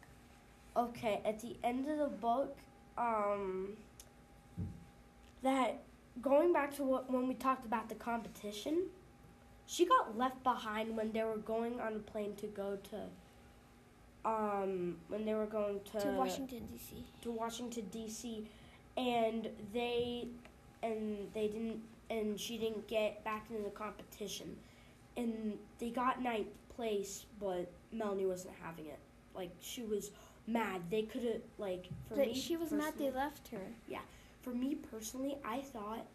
okay, 0.75 1.21
at 1.25 1.39
the 1.41 1.55
end 1.63 1.87
of 1.87 1.97
the 1.97 2.07
book, 2.07 2.57
um, 2.97 3.69
that 5.43 5.81
going 6.21 6.53
back 6.53 6.75
to 6.75 6.83
what 6.83 7.11
when 7.11 7.27
we 7.27 7.33
talked 7.33 7.65
about 7.65 7.89
the 7.89 7.95
competition, 7.95 8.83
she 9.65 9.85
got 9.85 10.17
left 10.17 10.43
behind 10.43 10.95
when 10.95 11.11
they 11.11 11.23
were 11.23 11.37
going 11.37 11.79
on 11.79 11.95
a 11.95 11.99
plane 11.99 12.35
to 12.37 12.47
go 12.47 12.77
to. 12.89 13.01
Um, 14.25 14.97
when 15.07 15.23
they 15.23 15.35
were 15.35 15.45
going 15.45 15.81
to 15.91 15.99
to 15.99 16.07
Washington 16.13 16.67
D.C. 16.71 17.05
to 17.21 17.31
Washington 17.31 17.85
D.C. 17.91 18.47
and 18.97 19.49
they 19.71 20.27
and 20.85 21.29
they 21.33 21.47
didn't 21.47 21.81
and 22.09 22.39
she 22.39 22.57
didn't 22.57 22.87
get 22.87 23.23
back 23.23 23.47
into 23.49 23.63
the 23.63 23.69
competition, 23.71 24.55
and 25.17 25.57
they 25.79 25.89
got 25.89 26.21
ninth 26.21 26.47
place, 26.75 27.25
but 27.39 27.71
Melanie 27.91 28.25
wasn't 28.25 28.53
having 28.61 28.85
it. 28.85 28.99
Like 29.35 29.51
she 29.59 29.81
was 29.83 30.11
mad. 30.47 30.81
They 30.89 31.03
could 31.03 31.23
have 31.23 31.41
like 31.57 31.89
for 32.07 32.15
But 32.15 32.27
me. 32.27 32.33
she 32.35 32.57
was 32.57 32.71
mad 32.71 32.93
they 32.97 33.11
left 33.11 33.47
her. 33.49 33.61
Yeah. 33.87 33.99
For 34.41 34.51
me 34.51 34.75
personally, 34.75 35.37
I 35.43 35.61
thought 35.61 36.05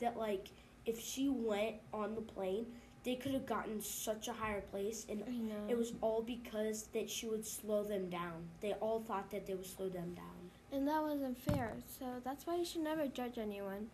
that 0.00 0.16
like 0.16 0.48
if 0.86 1.00
she 1.00 1.28
went 1.28 1.76
on 1.92 2.14
the 2.14 2.22
plane, 2.22 2.66
they 3.04 3.16
could 3.16 3.32
have 3.32 3.46
gotten 3.46 3.80
such 3.80 4.28
a 4.28 4.32
higher 4.32 4.62
place, 4.62 5.06
and 5.08 5.22
it 5.68 5.76
was 5.76 5.92
all 6.00 6.22
because 6.22 6.84
that 6.92 7.08
she 7.10 7.28
would 7.28 7.46
slow 7.46 7.84
them 7.84 8.08
down. 8.08 8.48
They 8.60 8.72
all 8.74 9.00
thought 9.00 9.30
that 9.30 9.46
they 9.46 9.54
would 9.54 9.66
slow 9.66 9.88
them 9.88 10.14
down. 10.14 10.45
And 10.72 10.86
that 10.88 11.02
wasn't 11.02 11.38
fair. 11.38 11.72
So 11.98 12.04
that's 12.24 12.46
why 12.46 12.56
you 12.56 12.64
should 12.64 12.82
never 12.82 13.06
judge 13.06 13.38
anyone. 13.38 13.88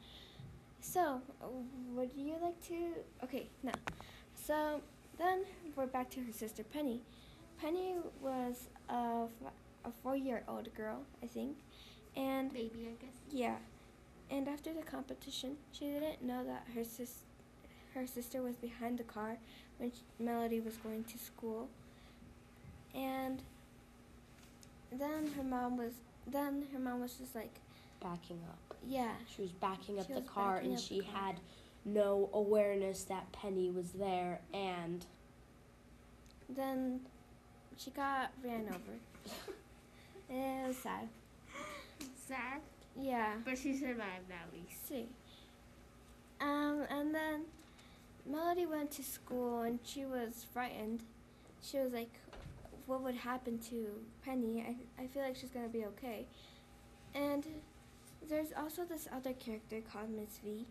So, 0.81 1.21
would 1.95 2.11
you 2.17 2.35
like 2.43 2.61
to? 2.69 2.75
Okay, 3.23 3.47
no. 3.63 3.73
So 4.35 4.81
then 5.19 5.45
we're 5.77 5.87
back 5.87 6.11
to 6.11 6.21
her 6.21 6.33
sister 6.33 6.65
Penny. 6.65 7.01
Penny 7.61 7.95
was 8.21 8.69
a, 8.89 8.95
a 9.85 9.93
four-year-old 10.03 10.75
girl, 10.75 11.03
I 11.23 11.27
think, 11.27 11.57
and 12.17 12.53
Baby, 12.53 12.89
I 12.89 13.05
guess. 13.05 13.15
yeah. 13.31 13.57
And 14.31 14.49
after 14.49 14.73
the 14.73 14.83
competition, 14.83 15.57
she 15.73 15.85
didn't 15.85 16.23
know 16.23 16.43
that 16.45 16.67
her 16.75 16.83
sis, 16.85 17.19
her 17.95 18.07
sister 18.07 18.43
was 18.43 18.57
behind 18.57 18.99
the 18.99 19.05
car 19.05 19.37
when 19.79 19.93
sh 19.93 19.99
Melody 20.19 20.59
was 20.59 20.77
going 20.79 21.05
to 21.05 21.19
school. 21.19 21.69
And 22.95 23.43
then 24.91 25.31
her 25.37 25.45
mom 25.45 25.77
was 25.77 25.93
then 26.27 26.65
her 26.73 26.79
mom 26.79 27.01
was 27.01 27.15
just 27.15 27.35
like, 27.35 27.55
Backing 28.01 28.41
up. 28.49 28.77
yeah, 28.89 29.13
She 29.35 29.43
was 29.43 29.53
backing 29.53 29.99
up 30.01 30.07
She 30.09 30.15
the 30.15 30.21
car, 30.23 30.57
and 30.57 30.79
she 30.79 31.01
car. 31.01 31.23
had 31.27 31.41
no 31.85 32.29
awareness 32.33 33.05
that 33.05 33.31
Penny 33.33 33.71
was 33.71 33.93
there, 33.93 34.41
and 34.53 35.07
then 36.49 37.01
she 37.77 37.91
got 37.91 38.33
ran 38.45 38.67
over. 38.69 38.99
And 40.31 40.65
it 40.65 40.69
was 40.69 40.77
sad. 40.79 41.09
Sad, 42.27 42.61
Yeah. 43.01 43.35
but 43.45 43.57
she 43.59 43.77
survived 43.77 44.31
at 44.31 44.53
least. 44.53 44.89
see. 44.89 45.09
Um, 46.41 46.85
and 46.91 47.15
then 47.15 47.43
Melody 48.27 48.67
went 48.67 48.91
to 48.93 49.03
school 49.05 49.63
and 49.63 49.79
she 49.85 50.05
was 50.05 50.45
frightened. 50.53 51.03
She 51.63 51.79
was 51.79 51.93
like, 51.93 52.11
what 52.87 53.03
would 53.03 53.15
happen 53.15 53.59
to 53.71 53.87
Penny? 54.25 54.65
I, 54.67 55.03
I 55.03 55.07
feel 55.07 55.23
like 55.23 55.37
she's 55.37 55.51
going 55.51 55.67
to 55.67 55.73
be 55.73 55.85
okay. 55.87 56.27
And 57.15 57.47
there's 58.29 58.49
also 58.57 58.85
this 58.85 59.09
other 59.15 59.33
character 59.35 59.81
called 59.93 60.11
Miss 60.11 60.39
V. 60.45 60.67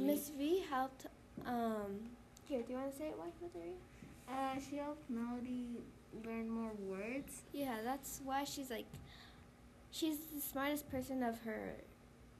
Miss 0.00 0.30
V 0.30 0.62
helped, 0.68 1.06
um, 1.46 2.00
here, 2.48 2.60
do 2.62 2.72
you 2.72 2.78
want 2.78 2.92
to 2.92 2.96
say 2.98 3.06
it, 3.06 3.18
wife 3.18 3.32
Valeria? 3.52 3.72
Uh, 4.28 4.60
she 4.68 4.76
helped 4.76 5.08
Melody 5.10 5.68
learn 6.24 6.48
more 6.48 6.70
words. 6.86 7.42
Yeah, 7.52 7.76
that's 7.84 8.20
why 8.24 8.44
she's 8.44 8.70
like, 8.70 8.86
she's 9.90 10.18
the 10.34 10.40
smartest 10.40 10.90
person 10.90 11.22
of 11.22 11.40
her, 11.40 11.72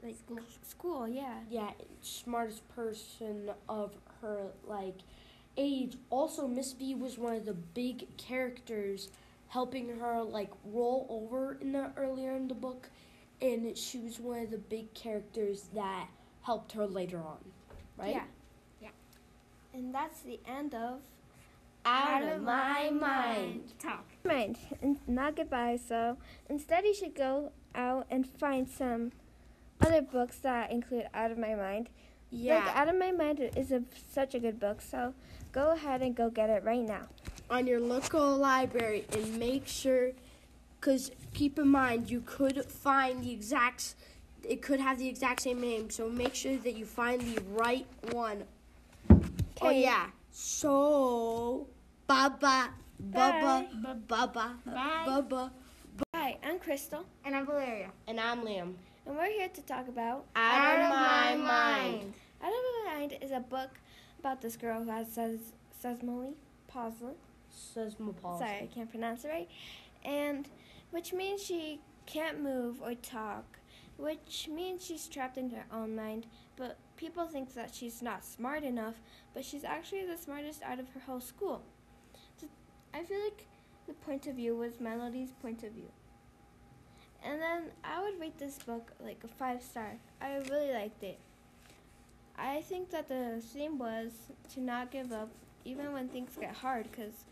like, 0.02 0.16
School. 0.16 0.38
school 0.62 1.08
yeah. 1.08 1.34
Yeah, 1.50 1.70
smartest 2.02 2.68
person 2.74 3.50
of 3.68 3.92
her 4.20 4.46
like 4.66 4.96
age. 5.56 5.96
Also, 6.10 6.46
Miss 6.46 6.72
B 6.72 6.94
was 6.94 7.18
one 7.18 7.34
of 7.34 7.44
the 7.44 7.54
big 7.54 8.16
characters 8.16 9.08
helping 9.48 9.88
her 9.98 10.22
like 10.22 10.50
roll 10.64 11.06
over 11.10 11.58
in 11.60 11.72
the 11.72 11.90
earlier 11.96 12.32
in 12.36 12.48
the 12.48 12.54
book, 12.54 12.88
and 13.42 13.76
she 13.76 13.98
was 13.98 14.20
one 14.20 14.40
of 14.40 14.50
the 14.50 14.58
big 14.58 14.92
characters 14.94 15.68
that 15.74 16.08
helped 16.42 16.72
her 16.72 16.86
later 16.86 17.18
on, 17.18 17.38
right? 17.96 18.14
Yeah. 18.14 18.24
Yeah. 18.80 18.88
And 19.74 19.94
that's 19.94 20.20
the 20.20 20.40
end 20.46 20.74
of 20.74 21.00
Out 21.84 22.22
of 22.22 22.42
my 22.42 22.90
mind. 22.90 23.72
Talk. 23.78 24.04
mind 24.24 24.58
and 24.82 24.98
not 25.06 25.36
goodbye. 25.36 25.78
So 25.84 26.16
instead, 26.48 26.84
you 26.84 26.94
should 26.94 27.14
go 27.14 27.52
out 27.74 28.06
and 28.10 28.26
find 28.26 28.68
some 28.68 29.12
other 29.80 30.02
books 30.02 30.38
that 30.38 30.70
include 30.70 31.06
Out 31.14 31.30
of 31.30 31.38
My 31.38 31.54
Mind. 31.54 31.88
Yeah. 32.30 32.64
Like 32.66 32.76
Out 32.76 32.88
of 32.88 32.96
My 32.98 33.12
Mind 33.12 33.40
is 33.56 33.72
a, 33.72 33.82
such 34.12 34.34
a 34.34 34.38
good 34.38 34.60
book. 34.60 34.80
So 34.82 35.14
go 35.52 35.72
ahead 35.72 36.02
and 36.02 36.14
go 36.14 36.30
get 36.30 36.50
it 36.50 36.62
right 36.64 36.86
now. 36.86 37.02
on 37.50 37.66
your 37.66 37.80
local 37.80 38.36
library 38.36 39.04
and 39.12 39.36
make 39.38 39.66
sure 39.66 40.12
because 40.78 41.10
keep 41.34 41.58
in 41.58 41.68
mind 41.68 42.08
you 42.10 42.22
could 42.24 42.64
find 42.64 43.24
the 43.24 43.32
exact 43.32 43.94
it 44.48 44.62
could 44.62 44.80
have 44.80 44.98
the 44.98 45.08
exact 45.08 45.42
same 45.42 45.60
name 45.60 45.90
so 45.90 46.08
make 46.08 46.34
sure 46.34 46.56
that 46.58 46.74
you 46.76 46.84
find 46.86 47.20
the 47.22 47.40
right 47.50 47.86
one 48.12 48.44
oh 49.10 49.66
Okay. 49.66 49.82
yeah 49.82 50.06
so 50.30 51.66
baba 52.06 52.70
baba 53.00 53.66
baba 54.08 54.54
Bye. 54.64 55.02
baba 55.06 55.50
Hi, 56.14 56.38
I'm 56.44 56.58
Crystal, 56.58 57.04
And 57.24 57.34
I'm 57.34 57.44
Valeria. 57.46 57.90
and 58.06 58.20
i'm 58.20 58.42
liam 58.42 58.74
and 59.06 59.16
we're 59.16 59.26
here 59.38 59.48
to 59.48 59.62
talk 59.62 59.88
about 59.88 60.24
out, 60.36 60.78
of 60.80 60.88
my 60.88 61.34
mind 61.34 62.14
Out 62.42 62.52
of 62.58 62.62
My 62.86 62.94
Mind 62.94 63.16
is 63.20 63.32
a 63.32 63.40
book 63.40 63.70
about 64.20 64.42
this 64.42 64.56
girl 64.56 64.84
who 64.84 64.90
has 64.90 65.08
ses- 65.08 65.52
sesamoly 65.82 66.34
palsy. 66.68 67.16
Sorry, 68.38 68.58
I 68.62 68.68
can't 68.72 68.90
pronounce 68.90 69.24
it 69.24 69.28
right. 69.28 69.48
And 70.04 70.48
which 70.90 71.12
means 71.12 71.42
she 71.42 71.80
can't 72.06 72.40
move 72.42 72.80
or 72.82 72.94
talk, 72.94 73.58
which 73.96 74.48
means 74.52 74.84
she's 74.84 75.08
trapped 75.08 75.38
in 75.38 75.50
her 75.50 75.64
own 75.72 75.96
mind. 75.96 76.26
But 76.56 76.76
people 76.96 77.26
think 77.26 77.54
that 77.54 77.74
she's 77.74 78.02
not 78.02 78.24
smart 78.24 78.62
enough, 78.62 78.96
but 79.34 79.44
she's 79.44 79.64
actually 79.64 80.04
the 80.04 80.16
smartest 80.18 80.62
out 80.62 80.78
of 80.78 80.88
her 80.90 81.00
whole 81.00 81.20
school. 81.20 81.62
So 82.38 82.46
I 82.92 83.02
feel 83.02 83.22
like 83.24 83.46
the 83.86 83.94
point 83.94 84.26
of 84.26 84.36
view 84.36 84.54
was 84.54 84.80
Melody's 84.80 85.32
point 85.42 85.62
of 85.62 85.72
view. 85.72 85.90
And 87.24 87.40
then 87.40 87.64
I 87.84 88.02
would 88.02 88.20
rate 88.20 88.38
this 88.38 88.58
book 88.58 88.92
like 89.00 89.22
a 89.24 89.28
five 89.28 89.62
star. 89.62 89.96
I 90.20 90.36
really 90.50 90.72
liked 90.72 91.02
it. 91.02 91.18
I 92.40 92.62
think 92.62 92.90
that 92.90 93.08
the 93.08 93.42
theme 93.52 93.78
was 93.78 94.12
to 94.54 94.60
not 94.60 94.90
give 94.90 95.12
up 95.12 95.28
even 95.64 95.92
when 95.92 96.08
things 96.08 96.36
get 96.40 96.54
hard 96.54 96.90
because 96.90 97.24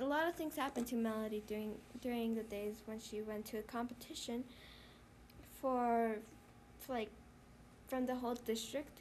a 0.00 0.04
lot 0.04 0.26
of 0.26 0.34
things 0.34 0.56
happened 0.56 0.86
to 0.88 0.96
Melody 0.96 1.42
during 1.46 1.74
during 2.00 2.34
the 2.34 2.42
days 2.42 2.76
when 2.86 2.98
she 2.98 3.20
went 3.20 3.44
to 3.46 3.58
a 3.58 3.62
competition 3.62 4.44
for, 5.60 6.16
like 6.88 7.10
from 7.86 8.06
the 8.06 8.14
whole 8.16 8.34
district. 8.34 8.98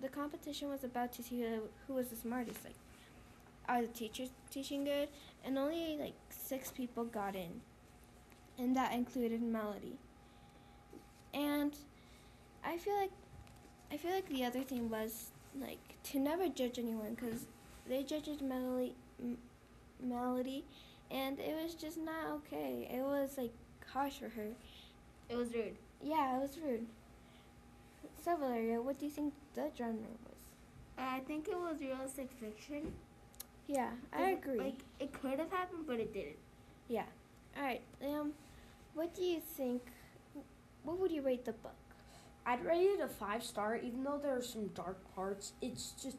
The 0.00 0.08
competition 0.08 0.68
was 0.68 0.84
about 0.84 1.12
to 1.14 1.22
see 1.22 1.40
who, 1.40 1.62
who 1.86 1.94
was 1.94 2.08
the 2.08 2.16
smartest. 2.16 2.64
Like, 2.64 2.76
are 3.68 3.82
the 3.82 3.88
teachers 3.88 4.28
teaching 4.50 4.84
good? 4.84 5.08
And 5.44 5.58
only 5.58 5.96
like 5.96 6.14
six 6.30 6.70
people 6.70 7.04
got 7.04 7.34
in, 7.34 7.60
and 8.58 8.76
that 8.76 8.92
included 8.92 9.42
Melody. 9.42 9.96
And 11.34 11.74
I 12.64 12.76
feel 12.76 12.96
like 12.96 13.10
I 13.92 13.96
feel 13.96 14.10
like 14.12 14.28
the 14.28 14.44
other 14.44 14.62
thing 14.62 14.90
was 14.90 15.30
like 15.58 15.78
to 16.04 16.18
never 16.18 16.48
judge 16.48 16.78
anyone 16.78 17.14
because 17.14 17.46
they 17.88 18.02
judged 18.02 18.42
Melody, 18.42 18.94
M- 19.22 19.38
Melody, 20.02 20.64
and 21.10 21.38
it 21.38 21.54
was 21.62 21.74
just 21.74 21.96
not 21.98 22.26
okay. 22.36 22.88
It 22.92 23.02
was 23.02 23.38
like 23.38 23.52
harsh 23.92 24.18
for 24.18 24.28
her. 24.28 24.48
It 25.28 25.36
was 25.36 25.54
rude. 25.54 25.76
Yeah, 26.02 26.36
it 26.36 26.40
was 26.40 26.58
rude. 26.62 26.86
So 28.24 28.36
Valeria, 28.36 28.80
what 28.82 28.98
do 28.98 29.06
you 29.06 29.10
think 29.10 29.32
the 29.54 29.70
genre 29.76 29.94
was? 30.24 30.34
I 30.98 31.20
think 31.20 31.48
it 31.48 31.56
was 31.56 31.80
realistic 31.80 32.28
fiction. 32.40 32.92
Yeah, 33.66 33.90
I 34.12 34.30
agree. 34.30 34.58
Like 34.58 34.80
it 35.00 35.12
could 35.12 35.38
have 35.38 35.50
happened, 35.50 35.84
but 35.86 35.98
it 36.00 36.12
didn't. 36.12 36.36
yeah. 36.88 37.04
All 37.56 37.64
right, 37.64 37.80
Liam, 38.02 38.30
what 38.94 39.14
do 39.14 39.22
you 39.22 39.40
think? 39.40 39.82
What 40.84 40.98
would 41.00 41.10
you 41.10 41.22
rate 41.22 41.44
the 41.44 41.52
book? 41.52 41.74
I'd 42.48 42.64
rate 42.64 42.86
it 42.96 43.00
a 43.02 43.08
five 43.08 43.44
star, 43.44 43.76
even 43.76 44.02
though 44.04 44.16
there 44.16 44.34
are 44.34 44.40
some 44.40 44.68
dark 44.68 44.96
parts. 45.14 45.52
It's 45.60 45.92
just 46.02 46.16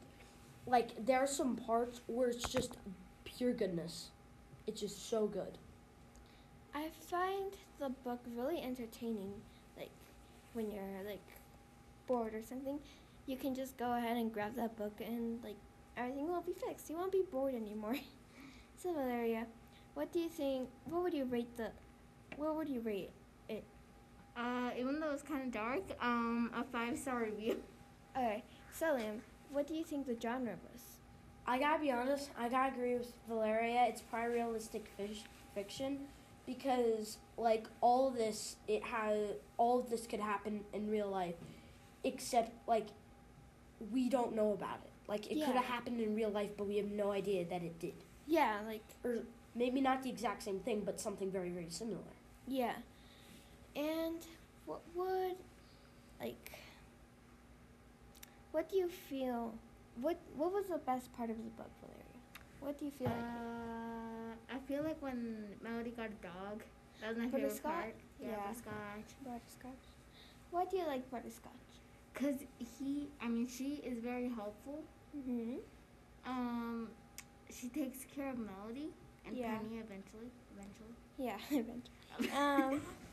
like 0.68 1.04
there 1.04 1.18
are 1.18 1.26
some 1.26 1.56
parts 1.56 2.02
where 2.06 2.30
it's 2.30 2.48
just 2.48 2.78
pure 3.26 3.52
goodness. 3.52 4.10
It's 4.68 4.80
just 4.80 5.10
so 5.10 5.26
good. 5.26 5.58
I 6.76 6.90
find 7.10 7.54
the 7.80 7.90
book 7.90 8.20
really 8.36 8.62
entertaining. 8.62 9.34
Like 9.76 9.90
when 10.54 10.70
you're 10.70 11.04
like 11.04 11.26
bored 12.06 12.36
or 12.36 12.44
something, 12.44 12.78
you 13.26 13.36
can 13.36 13.56
just 13.56 13.76
go 13.78 13.98
ahead 13.98 14.16
and 14.16 14.32
grab 14.32 14.56
that 14.56 14.78
book 14.78 14.94
and 15.04 15.44
like 15.44 15.58
everything 15.98 16.28
will 16.28 16.42
be 16.42 16.54
fixed. 16.54 16.92
You 16.92 16.98
won't 16.98 17.12
be 17.12 17.24
bored 17.32 17.56
anymore. 17.56 17.96
so 18.78 18.94
Valeria, 18.94 19.48
what 19.96 20.14
do 20.14 20.20
you 20.20 20.30
think? 20.30 20.70
What 20.86 21.02
would 21.02 21.14
you 21.16 21.26
rate 21.26 21.58
the? 21.58 21.72
What 22.36 22.56
would 22.56 22.70
you 22.70 22.82
rate? 22.82 23.10
Uh, 24.40 24.70
even 24.80 25.00
though 25.02 25.12
it's 25.12 25.22
kind 25.24 25.42
of 25.44 25.52
dark, 25.52 25.82
um, 26.02 26.50
a 26.56 26.64
five 26.64 26.98
star 26.98 27.24
review. 27.24 27.58
Okay, 28.18 28.44
so 28.74 28.88
Liam, 28.88 29.20
what 29.52 29.68
do 29.68 29.76
you 29.76 29.84
think 29.84 30.08
the 30.08 30.16
genre 30.20 30.56
was? 30.74 30.82
I 31.46 31.60
gotta 31.60 31.80
be 31.80 31.92
honest, 31.92 32.32
I 32.38 32.50
gotta 32.50 32.74
agree 32.74 32.96
with 32.96 33.14
Valeria. 33.28 33.86
It's 33.88 34.02
probably 34.02 34.34
realistic 34.34 34.90
fish, 34.98 35.22
fiction 35.54 36.00
because, 36.48 37.18
like, 37.38 37.68
all 37.82 38.10
this, 38.10 38.56
it 38.68 38.84
has 38.84 39.18
all 39.58 39.80
of 39.80 39.90
this 39.92 40.08
could 40.08 40.20
happen 40.20 40.62
in 40.74 40.90
real 40.90 41.08
life, 41.10 41.36
except 42.04 42.52
like 42.68 42.88
we 43.92 44.10
don't 44.10 44.36
know 44.36 44.52
about 44.54 44.80
it. 44.84 44.92
Like, 45.08 45.32
it 45.32 45.36
could 45.36 45.56
have 45.56 45.66
happened 45.66 46.02
in 46.02 46.16
real 46.16 46.32
life, 46.32 46.50
but 46.58 46.68
we 46.68 46.78
have 46.78 46.90
no 46.92 47.12
idea 47.12 47.46
that 47.46 47.62
it 47.64 47.80
did. 47.80 47.94
Yeah, 48.28 48.60
like 48.68 48.84
Or 49.04 49.20
maybe 49.56 49.82
not 49.82 50.02
the 50.04 50.10
exact 50.10 50.44
same 50.44 50.60
thing, 50.60 50.82
but 50.84 51.00
something 51.00 51.32
very, 51.32 51.52
very 51.52 51.70
similar. 51.70 52.00
yeah. 52.48 52.74
And 53.76 54.18
what 54.66 54.82
would 54.96 55.36
like? 56.20 56.52
What 58.52 58.70
do 58.70 58.78
you 58.78 58.88
feel? 58.90 59.54
What 60.02 60.18
What 60.36 60.52
was 60.54 60.68
the 60.68 60.78
best 60.80 61.14
part 61.16 61.30
of 61.30 61.38
the 61.38 61.50
book, 61.52 61.70
Valeria? 61.82 62.04
What 62.60 62.78
do 62.80 62.86
you 62.86 62.92
feel 62.92 63.08
like? 63.08 63.16
Uh, 63.18 64.56
I 64.56 64.60
feel 64.68 64.84
like 64.84 65.02
when 65.02 65.46
Melody 65.62 65.92
got 65.92 66.08
a 66.08 66.24
dog, 66.24 66.64
that 67.02 67.10
was 67.10 67.18
my 67.18 67.28
favorite 67.28 67.64
part. 67.64 67.96
Yeah, 68.20 68.28
Yeah. 68.30 68.36
butterscotch. 68.48 69.10
Butterscotch. 69.26 69.86
Why 70.52 70.66
do 70.66 70.78
you 70.78 70.86
like 70.88 71.10
butterscotch? 71.12 71.54
Cause 72.16 72.40
he, 72.58 73.08
I 73.22 73.28
mean, 73.30 73.48
she 73.48 73.76
is 73.86 74.00
very 74.00 74.28
helpful. 74.30 74.84
Mm-hmm. 75.18 75.58
Um, 76.26 76.90
she 77.50 77.70
takes 77.70 78.00
care 78.14 78.30
of 78.30 78.38
Melody 78.40 78.90
and 79.26 79.38
Yeah. 79.38 79.58
Penny 79.58 79.78
eventually. 79.80 80.32
Eventually. 80.54 80.96
Yeah, 81.18 81.38
eventually. 81.52 82.32
um, 82.36 82.82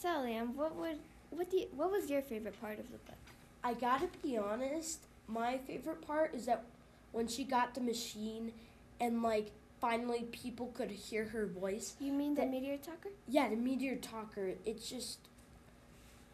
so 0.00 0.08
Liam, 0.08 0.40
um, 0.42 0.56
what 0.56 0.74
would 0.76 0.98
what 1.30 1.50
do 1.50 1.58
you, 1.58 1.66
what 1.76 1.90
was 1.92 2.10
your 2.10 2.22
favorite 2.22 2.60
part 2.60 2.78
of 2.78 2.86
the 2.90 2.98
book? 2.98 3.16
I 3.62 3.74
gotta 3.74 4.08
be 4.22 4.36
honest, 4.36 5.00
my 5.28 5.58
favorite 5.58 6.04
part 6.06 6.34
is 6.34 6.46
that 6.46 6.64
when 7.12 7.28
she 7.28 7.44
got 7.44 7.74
the 7.74 7.80
machine 7.80 8.52
and, 9.00 9.22
like, 9.22 9.50
finally 9.80 10.24
people 10.30 10.68
could 10.74 10.90
hear 10.90 11.24
her 11.26 11.46
voice. 11.46 11.94
You 12.00 12.12
mean 12.12 12.34
the 12.34 12.42
That- 12.42 12.50
meteor 12.50 12.76
talker? 12.78 13.10
Yeah, 13.28 13.48
the 13.48 13.56
meteor 13.56 13.96
talker. 13.96 14.54
It's 14.64 14.88
just 14.88 15.18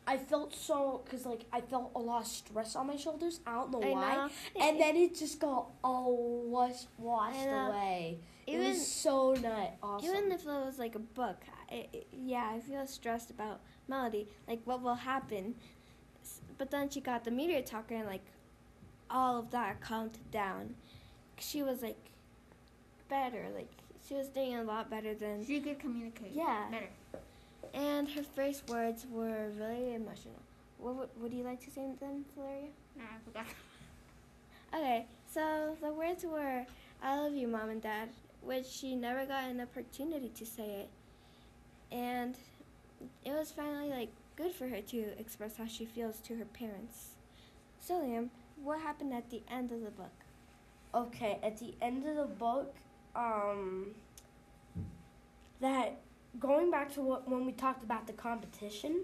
I 0.09 0.17
felt 0.19 0.55
so 0.55 1.03
because 1.05 1.27
like 1.27 1.45
I 1.53 1.61
felt 1.61 1.91
a 1.97 1.99
lot 1.99 2.23
of 2.23 2.29
stress 2.29 2.77
on 2.77 2.87
my 2.87 2.97
shoulders. 2.97 3.41
I 3.47 3.55
don't 3.55 3.71
know 3.73 3.83
I 3.83 3.91
why. 3.91 4.15
know. 4.15 4.29
And 4.61 4.81
then 4.81 4.97
it 4.97 5.17
just 5.17 5.41
got 5.41 5.67
all 5.83 6.43
washed 6.47 6.87
washed 6.97 7.45
away. 7.47 8.19
it 8.47 8.53
Even 8.55 8.69
was 8.69 8.87
so 8.87 9.35
nut 9.35 9.75
awesome. 9.83 10.09
even 10.09 10.31
if 10.33 10.43
it 10.43 10.47
was 10.47 10.79
like 10.79 10.95
a 10.95 11.01
book, 11.01 11.39
I, 11.71 11.87
I- 11.95 12.05
yeah, 12.13 12.51
I 12.55 12.61
feel 12.61 12.87
stressed 12.87 13.31
about 13.31 13.61
Melody, 13.89 14.27
like 14.49 14.61
what 14.65 14.83
will 14.83 14.95
happen. 14.95 15.55
But 16.59 16.71
then 16.71 16.89
she 16.91 17.01
got 17.01 17.25
the 17.25 17.31
meteor 17.31 17.63
talker, 17.63 17.95
and 17.95 18.07
like 18.07 18.25
all 19.11 19.39
of 19.39 19.51
that 19.53 19.81
calmed 19.81 20.19
down. 20.33 20.75
She 21.39 21.63
was 21.63 21.83
like 21.83 21.99
better, 23.09 23.47
like 23.55 23.71
she 24.09 24.15
was 24.15 24.29
doing 24.29 24.57
a 24.57 24.63
lot 24.63 24.91
better 24.91 25.15
than. 25.15 25.45
She 25.47 25.61
could 25.61 25.79
communicate. 25.79 26.33
Yeah. 26.33 26.65
Better. 26.71 26.89
And 27.75 28.09
her 28.11 28.23
first 28.23 28.69
words 28.69 29.07
were 29.11 29.51
really 29.59 29.95
emotional. 29.95 30.41
What 30.79 30.95
would, 30.97 31.09
would 31.21 31.33
you 31.33 31.43
like 31.43 31.61
to 31.65 31.71
say 31.71 31.83
them, 32.01 32.25
Valeria? 32.35 32.69
Nah, 32.97 33.05
I 33.05 33.19
forgot. 33.25 33.47
Okay, 34.75 35.07
so 35.33 35.77
the 35.81 35.93
words 35.93 36.25
were 36.25 36.65
I 37.03 37.17
love 37.19 37.35
you, 37.35 37.47
mom 37.49 37.69
and 37.71 37.83
dad, 37.83 38.09
which 38.43 38.67
she 38.67 38.95
never 38.97 39.25
got 39.27 39.45
an 39.45 39.61
opportunity 39.61 40.31
to 40.35 40.47
say 40.47 40.65
it. 40.81 40.89
And 41.91 42.37
it 43.25 43.33
was 43.33 43.51
finally 43.51 43.91
like 43.91 44.11
good 44.37 44.53
for 44.53 44.69
her 44.69 44.81
to 44.81 45.19
express 45.19 45.57
how 45.57 45.67
she 45.67 45.85
feels 45.85 46.19
to 46.21 46.37
her 46.37 46.45
parents. 46.45 47.11
So, 47.81 47.95
Liam, 47.95 48.29
what 48.63 48.81
happened 48.81 49.13
at 49.15 49.31
the 49.31 49.43
end 49.49 49.73
of 49.73 49.83
the 49.83 49.91
book? 49.91 50.13
okay, 50.97 51.39
at 51.43 51.59
the 51.59 51.75
end 51.83 52.07
of 52.07 52.17
the 52.17 52.25
book, 52.25 52.75
um, 53.15 53.89
that 55.61 56.01
going 56.41 56.71
back 56.71 56.93
to 56.95 57.03
what 57.03 57.29
when 57.29 57.47
we 57.47 57.53
talked 57.53 57.85
about 57.85 58.07
the 58.07 58.13
competition, 58.13 59.03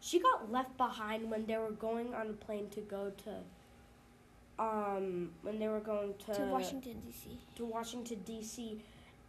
she 0.00 0.18
got 0.18 0.50
left 0.50 0.76
behind 0.76 1.30
when 1.30 1.46
they 1.46 1.56
were 1.56 1.70
going 1.70 2.14
on 2.14 2.28
a 2.30 2.32
plane 2.32 2.68
to 2.70 2.80
go 2.80 3.12
to, 3.24 4.62
um, 4.62 5.30
when 5.42 5.58
they 5.58 5.68
were 5.68 5.80
going 5.80 6.14
to 6.26 6.34
to 6.34 6.42
Washington, 6.42 7.00
D.C. 7.06 7.38
to 7.56 7.64
Washington 7.64 8.20
D.C. 8.24 8.80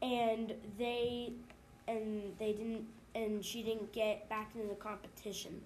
and 0.01 0.53
they 0.77 1.33
and 1.87 2.33
they 2.39 2.53
didn't 2.53 2.85
and 3.15 3.43
she 3.43 3.61
didn't 3.61 3.91
get 3.93 4.27
back 4.29 4.51
into 4.55 4.67
the 4.67 4.75
competition. 4.75 5.61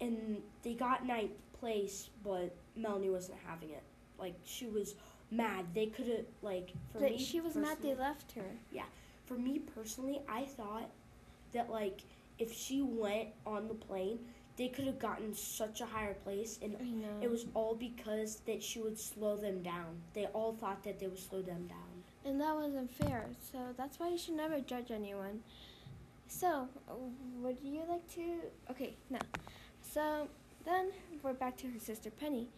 And 0.00 0.42
they 0.62 0.74
got 0.74 1.06
ninth 1.06 1.32
place 1.58 2.10
but 2.24 2.54
Melanie 2.76 3.10
wasn't 3.10 3.38
having 3.46 3.70
it. 3.70 3.82
Like 4.18 4.34
she 4.44 4.66
was 4.66 4.94
mad. 5.30 5.66
They 5.74 5.86
could 5.86 6.08
have 6.08 6.26
like 6.42 6.72
for 6.92 7.00
But 7.00 7.12
me 7.12 7.18
she 7.18 7.40
was 7.40 7.56
mad 7.56 7.78
they 7.82 7.94
left 7.94 8.32
her. 8.32 8.50
Yeah. 8.70 8.84
For 9.26 9.34
me 9.34 9.60
personally 9.60 10.20
I 10.28 10.44
thought 10.44 10.90
that 11.52 11.70
like 11.70 12.02
if 12.38 12.52
she 12.52 12.82
went 12.82 13.28
on 13.46 13.68
the 13.68 13.74
plane 13.74 14.18
they 14.56 14.68
could 14.68 14.86
have 14.86 14.98
gotten 14.98 15.32
such 15.32 15.80
a 15.80 15.86
higher 15.86 16.12
place 16.12 16.58
and 16.60 16.76
it 17.22 17.30
was 17.30 17.46
all 17.54 17.74
because 17.74 18.36
that 18.46 18.62
she 18.62 18.80
would 18.80 18.98
slow 18.98 19.36
them 19.36 19.62
down. 19.62 20.02
They 20.12 20.26
all 20.26 20.52
thought 20.52 20.84
that 20.84 21.00
they 21.00 21.06
would 21.06 21.18
slow 21.18 21.40
them 21.40 21.66
down 21.66 21.91
And 22.24 22.40
that 22.40 22.54
wasn't 22.54 22.90
fair. 22.90 23.26
So 23.52 23.58
that's 23.76 23.98
why 23.98 24.08
you 24.10 24.18
should 24.18 24.34
never 24.36 24.60
judge 24.60 24.90
anyone. 24.90 25.40
So, 26.28 26.68
would 27.42 27.58
you 27.62 27.82
like 27.88 28.08
to? 28.14 28.22
Okay, 28.70 28.94
no. 29.10 29.18
So 29.82 30.28
then 30.64 30.90
we're 31.22 31.34
back 31.34 31.56
to 31.58 31.66
her 31.66 31.78
sister 31.78 32.10
Penny. 32.10 32.48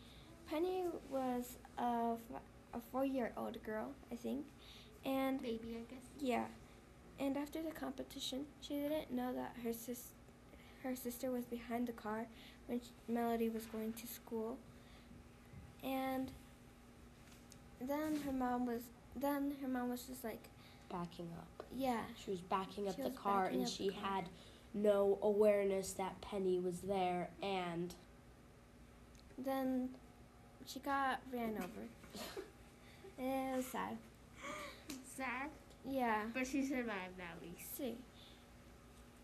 Penny 0.48 0.85
was 1.11 1.57
a, 1.79 2.12
f- 2.35 2.40
a 2.74 2.79
four-year-old 2.92 3.62
girl, 3.64 3.88
I 4.12 4.16
think, 4.16 4.44
and 5.05 5.40
Baby, 5.42 5.79
I 5.79 5.92
guess. 5.92 6.03
yeah. 6.20 6.44
And 7.18 7.37
after 7.37 7.62
the 7.62 7.70
competition, 7.70 8.44
she 8.61 8.74
didn't 8.74 9.11
know 9.12 9.33
that 9.35 9.55
her 9.64 9.72
sis, 9.72 10.09
her 10.83 10.94
sister 10.94 11.31
was 11.31 11.44
behind 11.44 11.88
the 11.88 11.92
car 11.92 12.27
when 12.66 12.81
sh 12.81 12.88
Melody 13.09 13.48
was 13.48 13.64
going 13.66 13.92
to 13.94 14.07
school. 14.07 14.59
And 15.83 16.31
then 17.81 18.20
her 18.27 18.33
mom 18.33 18.66
was 18.66 18.83
then 19.16 19.53
her 19.62 19.68
mom 19.68 19.90
was 19.90 20.03
just 20.03 20.24
like, 20.24 20.42
backing 20.90 21.29
up 21.38 21.46
yeah, 21.77 22.00
She 22.24 22.31
was 22.31 22.40
backing 22.40 22.88
up 22.88 22.96
She 22.96 23.03
the 23.03 23.11
car 23.11 23.46
and 23.46 23.68
she 23.68 23.88
car. 23.90 24.11
had 24.12 24.29
no 24.74 25.18
awareness 25.22 25.92
that 25.94 26.20
Penny 26.20 26.59
was 26.61 26.81
there 26.81 27.29
and 27.42 27.94
then 29.38 29.88
she 30.66 30.79
got 30.81 31.20
ran 31.33 31.57
over. 31.57 32.42
it 33.18 33.57
was 33.57 33.66
sad. 33.66 33.96
Sad, 35.16 35.50
Yeah. 35.88 36.22
but 36.33 36.46
she 36.46 36.64
survived 36.64 37.18
at 37.18 37.42
least. 37.42 37.77
see. 37.77 37.96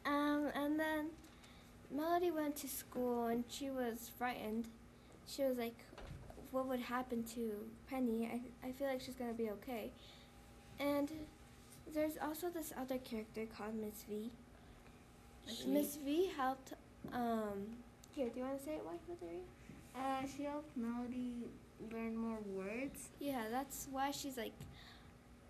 Um, 0.05 0.49
and 0.55 0.79
then 0.79 1.07
Melody 1.95 2.31
went 2.31 2.57
to 2.57 2.69
school 2.69 3.27
and 3.27 3.45
she 3.49 3.71
was 3.71 4.11
frightened. 4.19 4.67
She 5.27 5.43
was 5.45 5.57
like, 5.59 5.77
"What 6.51 6.67
would 6.67 6.81
happen 6.81 7.25
to 7.35 7.53
Penny? 7.89 8.29
I 8.63 8.69
I 8.69 8.73
feel 8.73 8.89
like 8.89 9.01
she's 9.01 9.15
gonna 9.15 9.33
be 9.33 9.51
okay." 9.51 9.91
And 10.79 11.11
there's 11.93 12.17
also 12.23 12.49
this 12.49 12.73
other 12.79 12.99
character 12.99 13.47
called 13.57 13.75
Miss 13.75 14.05
V. 14.09 14.31
Miss 15.67 15.97
V 15.97 16.31
helped. 16.37 16.73
Um, 17.13 17.67
here, 18.15 18.29
do 18.29 18.41
you 18.41 18.47
want 18.47 18.59
to 18.59 18.65
say 18.65 18.75
it, 18.75 18.85
wife 18.85 19.01
Valeria? 19.19 19.41
Uh, 19.97 20.27
she 20.37 20.45
helped 20.45 20.77
Melody 20.77 21.35
learn 21.93 22.17
more 22.17 22.39
words. 22.55 23.09
Yeah, 23.19 23.45
that's 23.51 23.89
why 23.91 24.11
she's 24.11 24.37
like, 24.37 24.53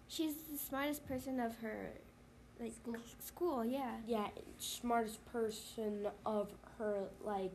she's 0.08 0.34
the 0.50 0.56
smartest 0.58 1.06
person 1.06 1.40
of 1.40 1.56
her, 1.58 1.90
like 2.58 2.72
School. 2.72 2.96
school. 3.18 3.64
Yeah. 3.64 3.96
yeah, 4.06 4.28
smartest 4.58 5.24
person 5.26 6.08
of 6.24 6.48
her 6.78 7.08
like 7.24 7.52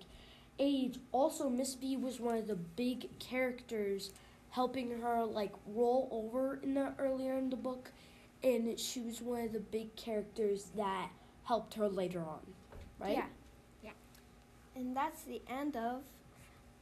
age. 0.59 0.99
Also, 1.11 1.49
Miss 1.49 1.75
B 1.75 1.97
was 1.97 2.19
one 2.19 2.37
of 2.37 2.47
the 2.47 2.55
big 2.55 3.19
characters 3.19 4.11
helping 4.49 5.01
her 5.01 5.25
like 5.25 5.51
roll 5.67 6.07
over 6.11 6.59
in 6.63 6.75
the 6.75 6.93
earlier 6.97 7.37
in 7.37 7.49
the 7.49 7.55
book 7.57 7.91
and 8.45 8.79
she 8.79 9.01
was 9.01 9.21
one 9.21 9.41
of 9.41 9.53
the 9.53 9.59
big 9.59 9.95
characters 9.95 10.67
that 10.77 11.09
helped 11.43 11.73
her 11.73 11.89
later 11.89 12.19
on. 12.19 12.39
Right? 12.99 13.17
Yeah. 13.17 13.25
Yeah. 13.83 13.91
And 14.75 14.95
that's 14.95 15.23
the 15.23 15.41
end 15.49 15.75
of 15.75 16.03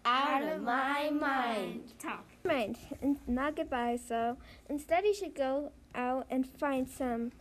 Out, 0.05 0.43
of 0.43 0.61
my 0.61 1.09
mind. 1.09 1.93
Talk. 1.99 2.25
mind 2.43 2.77
and 3.01 3.17
not 3.27 3.55
goodbye. 3.55 3.97
So 4.05 4.37
instead, 4.69 5.05
you 5.05 5.13
should 5.13 5.35
go 5.35 5.71
out 5.95 6.27
and 6.29 6.45
find 6.45 6.89
some 6.89 7.31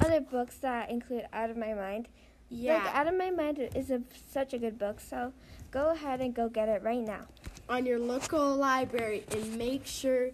other 0.00 0.20
books 0.20 0.56
that 0.56 0.90
include 0.90 1.26
Out 1.32 1.50
of 1.50 1.56
My 1.56 1.72
Mind. 1.72 2.08
Yeah. 2.48 2.82
Like 2.84 2.94
Out 2.94 3.06
of 3.06 3.16
My 3.16 3.30
Mind 3.30 3.58
is 3.76 3.90
a, 3.90 4.02
such 4.30 4.52
a 4.52 4.58
good 4.58 4.78
book. 4.78 5.00
So 5.00 5.32
go 5.72 5.90
ahead 5.90 6.20
and 6.20 6.34
go 6.34 6.48
get 6.48 6.68
it 6.68 6.82
right 6.82 7.00
now. 7.00 7.22
on 7.68 7.86
your 7.86 7.98
local 7.98 8.54
library 8.56 9.24
and 9.30 9.56
make 9.56 9.86
sure 9.86 10.30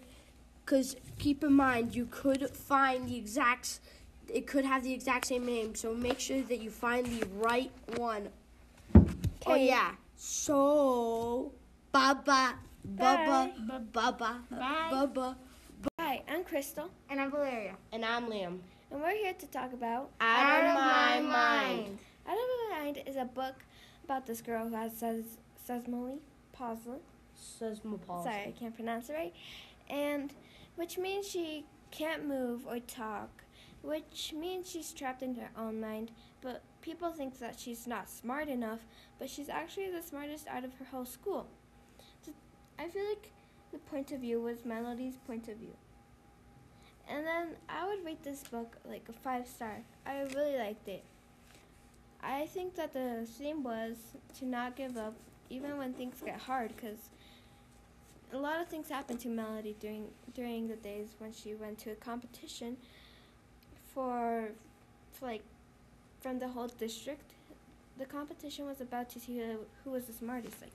because 0.64 0.96
keep 1.18 1.42
in 1.44 1.52
mind 1.52 1.94
you 1.94 2.06
could 2.10 2.50
find 2.50 3.08
the 3.08 3.16
exact 3.16 3.80
it 4.28 4.46
could 4.46 4.64
have 4.64 4.82
the 4.82 4.92
exact 4.92 5.26
same 5.26 5.44
name 5.46 5.74
so 5.74 5.94
make 5.94 6.18
sure 6.18 6.42
that 6.42 6.60
you 6.60 6.70
find 6.70 7.06
the 7.06 7.26
right 7.48 7.70
one 7.96 8.28
oh 8.94 9.52
Okay. 9.52 9.66
yeah 9.68 9.92
so 10.16 11.52
baba 11.92 12.54
baba 12.84 13.52
baba 13.92 14.30
Bye. 14.50 14.88
baba 14.90 15.36
Hi, 16.00 16.22
I'm 16.28 16.42
Crystal, 16.42 16.90
And 17.08 17.20
I'm 17.20 17.30
Valeria. 17.30 17.74
and 17.92 18.04
i'm 18.04 18.24
liam 18.26 18.58
and 18.90 19.00
we're 19.02 19.14
here 19.22 19.34
to 19.34 19.46
talk 19.46 19.72
about 19.72 20.10
out, 20.20 20.64
of 20.64 20.74
my 20.74 21.20
mind 21.20 21.98
Out 22.26 22.36
of 22.44 22.48
My 22.70 22.78
Mind 22.82 22.96
is 23.06 23.16
a 23.16 23.24
book 23.24 23.54
about 24.08 24.26
this 24.26 24.40
girl 24.40 24.68
who 24.68 24.74
has 24.74 24.92
ses- 24.96 25.36
sesamoly 25.68 26.18
palsy. 26.52 26.90
Sorry, 28.24 28.46
I 28.48 28.54
can't 28.58 28.74
pronounce 28.74 29.10
it 29.10 29.12
right. 29.12 29.34
And 29.90 30.32
which 30.76 30.96
means 30.96 31.28
she 31.28 31.66
can't 31.90 32.26
move 32.26 32.66
or 32.66 32.78
talk, 32.80 33.44
which 33.82 34.32
means 34.34 34.70
she's 34.70 34.92
trapped 34.92 35.22
in 35.22 35.34
her 35.34 35.50
own 35.58 35.78
mind. 35.78 36.10
But 36.40 36.62
people 36.80 37.10
think 37.12 37.38
that 37.40 37.58
she's 37.60 37.86
not 37.86 38.08
smart 38.08 38.48
enough, 38.48 38.80
but 39.18 39.28
she's 39.28 39.50
actually 39.50 39.90
the 39.90 40.00
smartest 40.02 40.48
out 40.48 40.64
of 40.64 40.72
her 40.74 40.86
whole 40.86 41.04
school. 41.04 41.46
So 42.24 42.32
I 42.78 42.88
feel 42.88 43.06
like 43.06 43.30
the 43.72 43.78
point 43.78 44.10
of 44.12 44.20
view 44.20 44.40
was 44.40 44.64
Melody's 44.64 45.16
point 45.26 45.48
of 45.48 45.58
view. 45.58 45.76
And 47.10 47.26
then 47.26 47.56
I 47.68 47.86
would 47.86 48.04
rate 48.04 48.22
this 48.22 48.42
book 48.44 48.76
like 48.86 49.06
a 49.08 49.12
five 49.12 49.46
star. 49.46 49.82
I 50.06 50.22
really 50.34 50.56
liked 50.56 50.88
it. 50.88 51.04
I 52.22 52.46
think 52.46 52.74
that 52.76 52.92
the 52.92 53.26
theme 53.26 53.62
was 53.62 53.96
to 54.38 54.46
not 54.46 54.76
give 54.76 54.96
up 54.96 55.14
even 55.50 55.78
when 55.78 55.92
things 55.92 56.20
get 56.24 56.38
hard 56.40 56.74
because 56.76 57.10
a 58.32 58.36
lot 58.36 58.60
of 58.60 58.68
things 58.68 58.88
happened 58.88 59.20
to 59.20 59.28
Melody 59.28 59.76
during 59.80 60.08
during 60.34 60.68
the 60.68 60.76
days 60.76 61.08
when 61.18 61.32
she 61.32 61.54
went 61.54 61.78
to 61.78 61.90
a 61.90 61.94
competition 61.94 62.76
for, 63.94 64.50
for 65.12 65.26
like 65.26 65.42
from 66.20 66.38
the 66.38 66.48
whole 66.48 66.68
district. 66.68 67.32
The 67.98 68.04
competition 68.04 68.66
was 68.66 68.80
about 68.80 69.10
to 69.10 69.20
see 69.20 69.38
who, 69.38 69.58
who 69.82 69.90
was 69.90 70.04
the 70.04 70.12
smartest. 70.12 70.60
Like, 70.60 70.70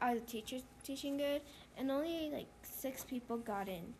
are 0.00 0.14
the 0.14 0.20
teachers 0.20 0.62
teaching 0.82 1.16
good? 1.16 1.42
And 1.78 1.90
only 1.90 2.30
like 2.32 2.48
six 2.62 3.04
people 3.04 3.36
got 3.36 3.68
in, 3.68 3.94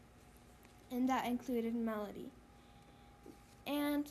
and 0.91 1.09
that 1.09 1.27
included 1.27 1.75
Melody. 1.75 2.31
And 3.67 4.09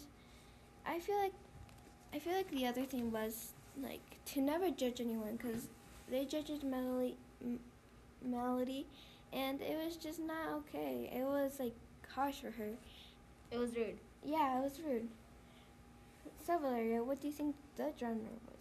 I 0.85 0.99
feel 0.99 1.17
like 1.17 1.33
I 2.13 2.19
feel 2.19 2.33
like 2.33 2.49
the 2.51 2.67
other 2.67 2.83
thing 2.85 3.11
was 3.11 3.51
like 3.81 4.01
to 4.25 4.41
never 4.41 4.69
judge 4.69 5.01
anyone 5.01 5.35
because 5.37 5.67
they 6.09 6.25
judged 6.25 6.63
Melody, 6.63 7.17
M- 7.43 7.59
Melody, 8.23 8.85
and 9.31 9.61
it 9.61 9.77
was 9.83 9.95
just 9.97 10.19
not 10.19 10.49
okay. 10.57 11.09
It 11.13 11.23
was 11.23 11.59
like 11.59 11.73
harsh 12.13 12.41
for 12.41 12.51
her. 12.51 12.69
It 13.51 13.57
was 13.57 13.75
rude. 13.75 13.97
Yeah, 14.23 14.59
it 14.59 14.63
was 14.63 14.79
rude. 14.85 15.07
So 16.45 16.57
Valeria, 16.59 17.03
what 17.03 17.19
do 17.21 17.27
you 17.27 17.33
think 17.33 17.55
the 17.77 17.91
genre 17.99 18.19
was? 18.47 18.59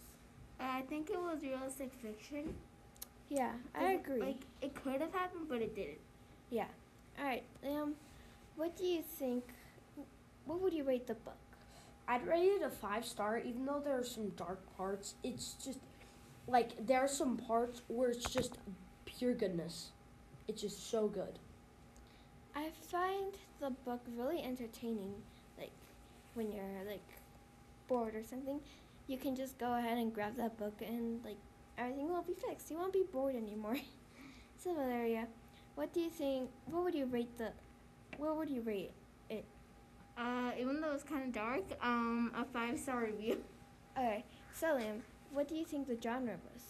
I 0.59 0.81
think 0.81 1.09
it 1.09 1.19
was 1.19 1.39
realistic 1.43 1.91
fiction. 2.01 2.55
Yeah, 3.29 3.51
I 3.75 3.93
agree. 3.93 4.19
Like 4.21 4.41
it 4.61 4.73
could 4.73 5.01
have 5.01 5.13
happened, 5.13 5.45
but 5.47 5.61
it 5.61 5.75
didn't. 5.75 5.99
Yeah. 6.49 6.67
All 7.19 7.25
right, 7.25 7.43
um, 7.67 7.93
what 8.55 8.75
do 8.75 8.83
you 8.85 9.03
think? 9.03 9.43
What 10.45 10.59
would 10.61 10.73
you 10.73 10.83
rate 10.83 11.05
the 11.05 11.13
book? 11.13 11.37
I'd 12.07 12.27
rate 12.27 12.47
it 12.47 12.61
a 12.61 12.69
five 12.69 13.05
star, 13.05 13.37
even 13.39 13.65
though 13.65 13.81
there 13.83 13.97
are 13.97 14.03
some 14.03 14.29
dark 14.29 14.59
parts. 14.77 15.15
It's 15.23 15.53
just 15.63 15.79
like 16.47 16.85
there 16.85 16.99
are 16.99 17.07
some 17.07 17.37
parts 17.37 17.81
where 17.87 18.09
it's 18.09 18.29
just 18.29 18.57
pure 19.05 19.33
goodness. 19.33 19.91
It's 20.47 20.61
just 20.61 20.89
so 20.89 21.07
good. 21.07 21.39
I 22.55 22.69
find 22.91 23.33
the 23.59 23.71
book 23.85 24.01
really 24.15 24.43
entertaining. 24.43 25.13
Like 25.57 25.71
when 26.33 26.51
you're 26.51 26.83
like 26.87 27.07
bored 27.87 28.15
or 28.15 28.23
something, 28.23 28.59
you 29.07 29.17
can 29.17 29.35
just 29.35 29.57
go 29.57 29.73
ahead 29.73 29.97
and 29.97 30.13
grab 30.13 30.35
that 30.37 30.57
book 30.57 30.81
and 30.85 31.23
like 31.23 31.37
everything 31.77 32.09
will 32.09 32.21
be 32.21 32.33
fixed. 32.33 32.69
You 32.69 32.77
won't 32.77 32.93
be 32.93 33.03
bored 33.11 33.35
anymore. 33.35 33.77
so 34.57 34.73
Valeria, 34.73 35.27
what 35.75 35.93
do 35.93 36.01
you 36.01 36.09
think? 36.09 36.49
What 36.65 36.83
would 36.83 36.95
you 36.95 37.05
rate 37.05 37.37
the? 37.37 37.51
What 38.17 38.37
would 38.37 38.49
you 38.49 38.61
rate? 38.61 38.91
Uh, 40.17 40.51
even 40.59 40.79
though 40.81 40.91
it's 40.93 41.03
kind 41.03 41.23
of 41.23 41.31
dark, 41.33 41.63
um, 41.81 42.31
a 42.35 42.45
five 42.45 42.79
star 42.79 43.01
review. 43.05 43.43
Okay, 43.95 44.23
so 44.51 44.69
Liam, 44.69 45.01
what 45.31 45.47
do 45.47 45.53
you 45.53 45.63
think 45.65 45.87
the 45.87 45.95
genre 46.01 46.35
was? 46.51 46.63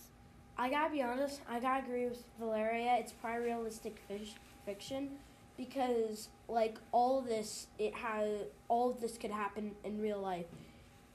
I 0.57 0.69
gotta 0.69 0.91
be 0.91 1.01
honest, 1.01 1.39
I 1.49 1.61
gotta 1.61 1.81
agree 1.85 2.05
with 2.05 2.21
Valeria. 2.37 2.97
It's 2.99 3.13
probably 3.13 3.45
realistic 3.45 4.01
fish, 4.09 4.33
fiction 4.65 5.11
because 5.55 6.27
like 6.49 6.77
all 6.91 7.19
of 7.19 7.25
this, 7.27 7.67
it 7.79 7.93
has 7.93 8.27
all 8.67 8.91
of 8.91 8.99
this 8.99 9.17
could 9.17 9.31
happen 9.31 9.71
in 9.85 10.01
real 10.01 10.19
life, 10.19 10.47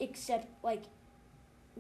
except 0.01 0.49
like 0.65 0.85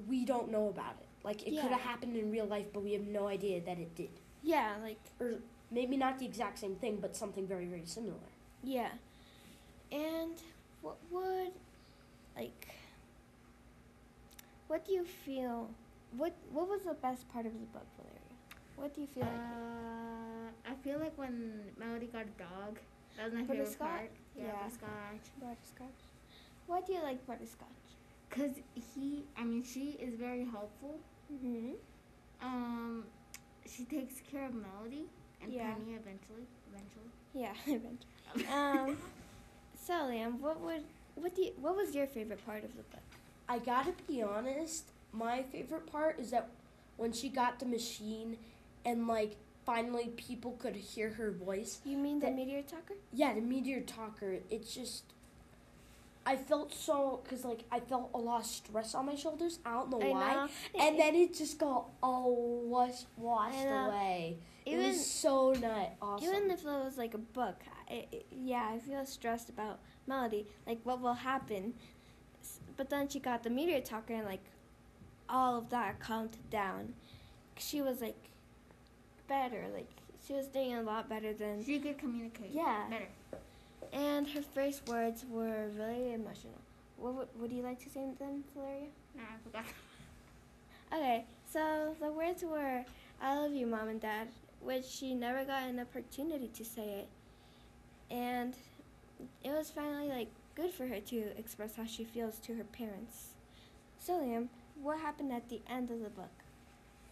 we 0.06 0.26
don't 0.26 0.50
know 0.50 0.68
about 0.68 0.96
it. 1.00 1.06
Like 1.24 1.46
it 1.46 1.52
could 1.58 1.70
have 1.70 1.80
happened 1.80 2.14
in 2.16 2.30
real 2.30 2.44
life, 2.46 2.66
but 2.72 2.82
we 2.84 2.92
have 2.92 3.06
no 3.06 3.28
idea 3.28 3.62
that 3.62 3.78
it 3.78 3.94
did. 3.94 4.10
Yeah, 4.42 4.74
like 4.82 5.00
Or 5.18 5.36
maybe 5.70 5.96
not 5.96 6.18
the 6.18 6.26
exact 6.26 6.58
same 6.58 6.74
thing, 6.76 6.98
but 7.00 7.16
something 7.16 7.46
very 7.46 7.64
very 7.64 7.86
similar. 7.86 8.28
yeah. 8.62 8.90
And 9.92 10.34
what 10.82 10.96
would 11.10 11.52
like? 12.36 12.68
What 14.68 14.84
do 14.86 14.92
you 14.92 15.04
feel? 15.04 15.70
What 16.16 16.34
What 16.52 16.68
was 16.68 16.82
the 16.82 16.94
best 16.94 17.28
part 17.32 17.46
of 17.46 17.52
the 17.52 17.66
book, 17.66 17.86
Valeria? 17.96 18.18
What 18.76 18.94
do 18.94 19.00
you 19.00 19.06
feel 19.06 19.24
like? 19.24 19.32
Uh, 19.34 20.70
I 20.70 20.74
feel 20.84 20.98
like 21.00 21.16
when 21.16 21.52
Melody 21.78 22.06
got 22.06 22.22
a 22.22 22.38
dog, 22.38 22.78
that 23.16 23.24
was 23.24 23.34
my 23.34 23.44
favorite 23.44 23.78
part. 23.78 24.10
Yeah, 24.36 24.44
Yeah. 24.44 24.52
butterscotch. 24.52 25.26
Butterscotch. 25.40 26.00
Why 26.66 26.80
do 26.82 26.92
you 26.92 27.02
like 27.02 27.26
butterscotch? 27.26 27.68
Cause 28.30 28.60
he, 28.94 29.24
I 29.36 29.42
mean, 29.44 29.64
she 29.64 29.96
is 30.00 30.14
very 30.14 30.44
helpful. 30.44 31.00
Mm-hmm. 31.32 31.72
Um, 32.42 33.04
she 33.66 33.84
takes 33.84 34.20
care 34.30 34.44
of 34.46 34.54
Melody 34.54 35.06
and 35.42 35.52
Yeah. 35.52 35.72
Penny 35.74 35.94
eventually. 35.94 36.46
Eventually. 36.70 37.10
Yeah, 37.34 37.54
eventually. 37.66 38.46
um, 38.52 38.96
so 39.88 39.94
Liam, 39.94 40.26
um, 40.26 40.40
what 40.42 40.60
would 40.60 40.82
what 41.16 41.34
do 41.34 41.42
you, 41.42 41.52
what 41.60 41.74
was 41.76 41.94
your 41.94 42.06
favorite 42.06 42.44
part 42.46 42.62
of 42.64 42.70
the 42.76 42.82
book? 42.82 43.02
I 43.48 43.58
gotta 43.58 43.92
be 44.06 44.22
honest, 44.22 44.84
my 45.12 45.42
favorite 45.42 45.86
part 45.90 46.20
is 46.20 46.30
that 46.30 46.50
when 46.96 47.12
she 47.12 47.28
got 47.28 47.58
the 47.58 47.66
machine 47.66 48.36
and 48.84 49.06
like 49.08 49.36
finally 49.64 50.08
people 50.16 50.52
could 50.58 50.76
hear 50.76 51.10
her 51.10 51.30
voice. 51.30 51.80
You 51.84 51.96
mean 51.96 52.20
the 52.20 52.26
The- 52.26 52.32
meteor 52.32 52.62
talker? 52.62 52.94
Yeah, 53.12 53.34
the 53.34 53.40
meteor 53.40 53.80
talker. 53.80 54.36
It's 54.50 54.74
just 54.74 55.04
I 56.26 56.36
felt 56.36 56.74
so 56.74 57.20
because 57.24 57.44
like 57.44 57.62
I 57.72 57.80
felt 57.80 58.10
a 58.14 58.18
lot 58.18 58.40
of 58.42 58.46
stress 58.46 58.94
on 58.94 59.06
my 59.06 59.14
shoulders. 59.14 59.58
I 59.64 59.72
don't 59.72 59.90
know 59.90 60.00
I 60.02 60.08
why. 60.10 60.34
know. 60.34 60.48
And 60.78 60.98
then 60.98 61.14
it 61.14 61.34
just 61.34 61.58
got 61.58 61.86
all 62.02 62.62
washed 62.66 63.06
washed 63.16 63.64
away. 63.64 64.36
it 64.66 64.76
was 64.76 65.04
so 65.06 65.52
nice. 65.54 65.88
Awesome. 66.02 66.28
even 66.28 66.50
if 66.50 66.60
it 66.60 66.66
was 66.66 66.98
like 66.98 67.14
a 67.14 67.18
book, 67.18 67.56
I, 67.90 68.06
yeah, 68.30 68.70
I 68.74 68.78
feel 68.78 69.04
stressed 69.06 69.48
about 69.48 69.78
Melody, 70.06 70.46
like 70.66 70.80
what 70.84 71.00
will 71.00 71.14
happen. 71.14 71.74
But 72.76 72.90
then 72.90 73.08
she 73.08 73.18
got 73.18 73.42
the 73.42 73.50
meteor 73.50 73.80
talker, 73.80 74.14
and 74.14 74.24
like 74.24 74.44
all 75.28 75.58
of 75.58 75.70
that 75.70 76.00
calmed 76.00 76.36
down. 76.50 76.94
She 77.58 77.82
was 77.82 78.00
like 78.00 78.30
better, 79.26 79.66
like 79.74 79.88
she 80.26 80.32
was 80.32 80.46
doing 80.46 80.74
a 80.74 80.82
lot 80.82 81.08
better 81.08 81.32
than. 81.32 81.64
She 81.64 81.78
could 81.78 81.98
communicate. 81.98 82.50
Yeah. 82.52 82.84
Better. 82.88 83.08
And 83.92 84.28
her 84.28 84.42
first 84.42 84.86
words 84.88 85.24
were 85.30 85.68
really 85.76 86.12
emotional. 86.12 86.60
What 86.96 87.14
would, 87.14 87.28
would 87.40 87.52
you 87.52 87.62
like 87.62 87.82
to 87.84 87.88
say 87.88 88.04
them, 88.18 88.44
Valeria? 88.54 88.88
Nah, 89.16 89.22
I 89.22 89.44
forgot. 89.44 89.64
Okay, 90.90 91.26
so 91.52 91.94
the 92.00 92.10
words 92.10 92.42
were 92.42 92.82
I 93.20 93.36
love 93.36 93.52
you, 93.52 93.66
mom 93.66 93.88
and 93.88 94.00
dad, 94.00 94.28
which 94.62 94.86
she 94.86 95.14
never 95.14 95.44
got 95.44 95.64
an 95.64 95.80
opportunity 95.80 96.48
to 96.48 96.64
say 96.64 97.00
it. 97.00 97.08
And 98.10 98.54
it 99.44 99.50
was 99.50 99.70
finally 99.70 100.08
like 100.08 100.28
good 100.54 100.72
for 100.72 100.86
her 100.86 101.00
to 101.00 101.38
express 101.38 101.76
how 101.76 101.86
she 101.86 102.04
feels 102.04 102.38
to 102.40 102.54
her 102.54 102.64
parents. 102.64 103.28
So 103.98 104.14
Liam, 104.14 104.48
what 104.82 104.98
happened 104.98 105.32
at 105.32 105.48
the 105.48 105.60
end 105.68 105.90
of 105.90 106.00
the 106.00 106.10
book? 106.10 106.30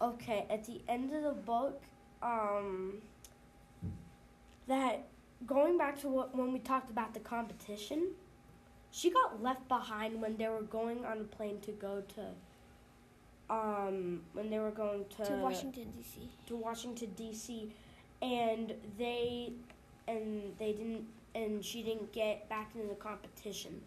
Okay, 0.00 0.46
at 0.50 0.64
the 0.66 0.80
end 0.88 1.12
of 1.12 1.22
the 1.22 1.32
book, 1.32 1.82
um, 2.22 2.94
that 4.68 5.06
going 5.46 5.78
back 5.78 6.00
to 6.00 6.08
what 6.08 6.36
when 6.36 6.52
we 6.52 6.58
talked 6.58 6.90
about 6.90 7.14
the 7.14 7.20
competition, 7.20 8.08
she 8.90 9.10
got 9.10 9.42
left 9.42 9.66
behind 9.68 10.20
when 10.20 10.36
they 10.36 10.48
were 10.48 10.62
going 10.62 11.04
on 11.04 11.20
a 11.20 11.24
plane 11.24 11.60
to 11.60 11.72
go 11.72 12.02
to, 12.14 13.54
um, 13.54 14.22
when 14.32 14.50
they 14.50 14.58
were 14.58 14.70
going 14.70 15.04
to 15.16 15.24
to 15.24 15.32
Washington 15.34 15.92
D.C. 15.96 16.28
to 16.46 16.56
Washington 16.56 17.10
D.C. 17.16 17.72
and 18.22 18.74
they 18.98 19.52
and 20.08 20.54
they 20.58 20.72
didn't 20.72 21.06
and 21.34 21.62
she 21.64 21.82
didn't 21.82 22.12
get 22.12 22.48
back 22.48 22.70
into 22.74 22.88
the 22.88 22.94
competition, 22.94 23.80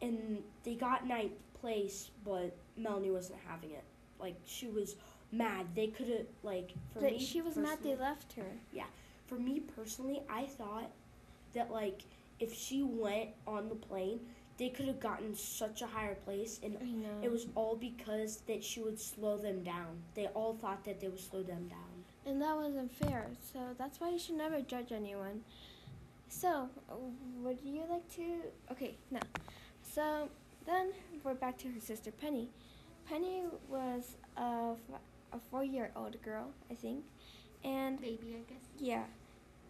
and 0.00 0.42
they 0.64 0.74
got 0.74 1.06
ninth 1.06 1.32
place, 1.60 2.10
but 2.24 2.56
Melanie 2.76 3.10
wasn't 3.10 3.38
having 3.46 3.70
it. 3.70 3.84
Like 4.18 4.36
she 4.46 4.68
was 4.68 4.96
mad. 5.32 5.66
They 5.74 5.88
could 5.88 6.08
have 6.08 6.26
like 6.42 6.72
for 6.92 7.00
That 7.00 7.12
me. 7.12 7.18
she 7.18 7.42
was 7.42 7.56
mad 7.56 7.78
they 7.82 7.96
left 7.96 8.32
her. 8.34 8.46
Yeah. 8.72 8.84
For 9.26 9.36
me 9.36 9.60
personally, 9.60 10.22
I 10.30 10.44
thought 10.44 10.90
that 11.52 11.70
like 11.70 12.02
if 12.40 12.54
she 12.54 12.82
went 12.82 13.30
on 13.46 13.68
the 13.68 13.74
plane, 13.74 14.20
they 14.58 14.68
could 14.70 14.86
have 14.86 15.00
gotten 15.00 15.34
such 15.34 15.82
a 15.82 15.86
higher 15.86 16.14
place, 16.14 16.60
and 16.62 16.76
it 17.22 17.30
was 17.30 17.46
all 17.54 17.76
because 17.76 18.38
that 18.46 18.64
she 18.64 18.80
would 18.80 18.98
slow 18.98 19.36
them 19.36 19.62
down. 19.62 19.98
They 20.14 20.26
all 20.28 20.54
thought 20.54 20.84
that 20.84 21.00
they 21.00 21.08
would 21.08 21.20
slow 21.20 21.42
them 21.42 21.68
down. 21.68 21.95
And 22.26 22.42
that 22.42 22.56
wasn't 22.56 22.92
fair. 22.92 23.26
So 23.52 23.60
that's 23.78 24.00
why 24.00 24.10
you 24.10 24.18
should 24.18 24.36
never 24.36 24.60
judge 24.60 24.90
anyone. 24.92 25.42
So, 26.28 26.68
would 27.42 27.58
you 27.64 27.82
like 27.88 28.08
to? 28.16 28.24
Okay, 28.72 28.96
now. 29.10 29.20
So 29.82 30.28
then 30.66 30.90
we're 31.22 31.34
back 31.34 31.56
to 31.58 31.68
her 31.68 31.80
sister 31.80 32.10
Penny. 32.10 32.48
Penny 33.08 33.44
was 33.68 34.16
a, 34.36 34.42
a 35.32 35.38
four-year-old 35.50 36.20
girl, 36.22 36.48
I 36.68 36.74
think, 36.74 37.04
and 37.64 38.00
Baby, 38.00 38.36
I 38.36 38.52
guess. 38.52 38.62
yeah. 38.78 39.04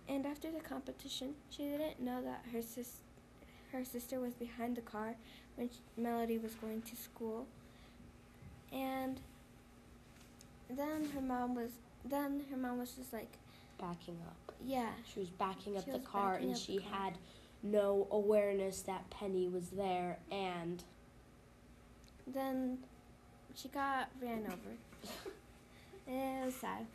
And 0.09 0.25
after 0.25 0.51
the 0.51 0.61
competition, 0.61 1.35
she 1.51 1.65
didn't 1.65 2.01
know 2.01 2.23
that 2.23 2.45
her 2.53 2.63
sis, 2.63 2.93
her 3.73 3.85
sister 3.85 4.19
was 4.19 4.33
behind 4.35 4.77
the 4.77 4.81
car 4.81 5.17
when 5.57 5.69
sh 5.69 5.73
Melody 5.99 6.39
was 6.39 6.55
going 6.55 6.81
to 6.83 6.97
school. 6.97 7.47
And 8.73 9.21
then 10.71 11.11
her 11.15 11.21
mom 11.21 11.55
was 11.55 11.71
then 12.11 12.43
her 12.51 12.57
mom 12.57 12.79
was 12.79 12.93
just 12.93 13.13
like, 13.13 13.33
Backing 13.79 14.17
up. 14.27 14.55
yeah, 14.65 14.91
She 15.13 15.21
was 15.21 15.29
backing 15.31 15.77
up 15.77 15.85
She 15.85 15.91
the 15.91 15.99
car, 15.99 16.37
and 16.37 16.57
she 16.57 16.79
car. 16.79 17.01
had 17.01 17.19
no 17.63 18.07
awareness 18.11 18.81
that 18.83 19.09
Penny 19.11 19.49
was 19.49 19.69
there, 19.71 20.19
and 20.31 20.83
then 22.27 22.79
she 23.55 23.69
got 23.69 24.09
ran 24.23 24.45
over. 24.47 25.11
it 26.09 26.45
was 26.47 26.55
sad. 26.55 26.87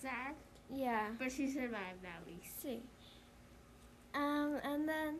Sad, 0.00 0.34
Yeah. 0.72 1.08
but 1.18 1.30
she 1.32 1.48
survived 1.50 2.04
at 2.04 2.26
least. 2.26 2.60
see. 2.62 2.80
Um, 4.14 4.58
and 4.62 4.86
then 4.88 5.14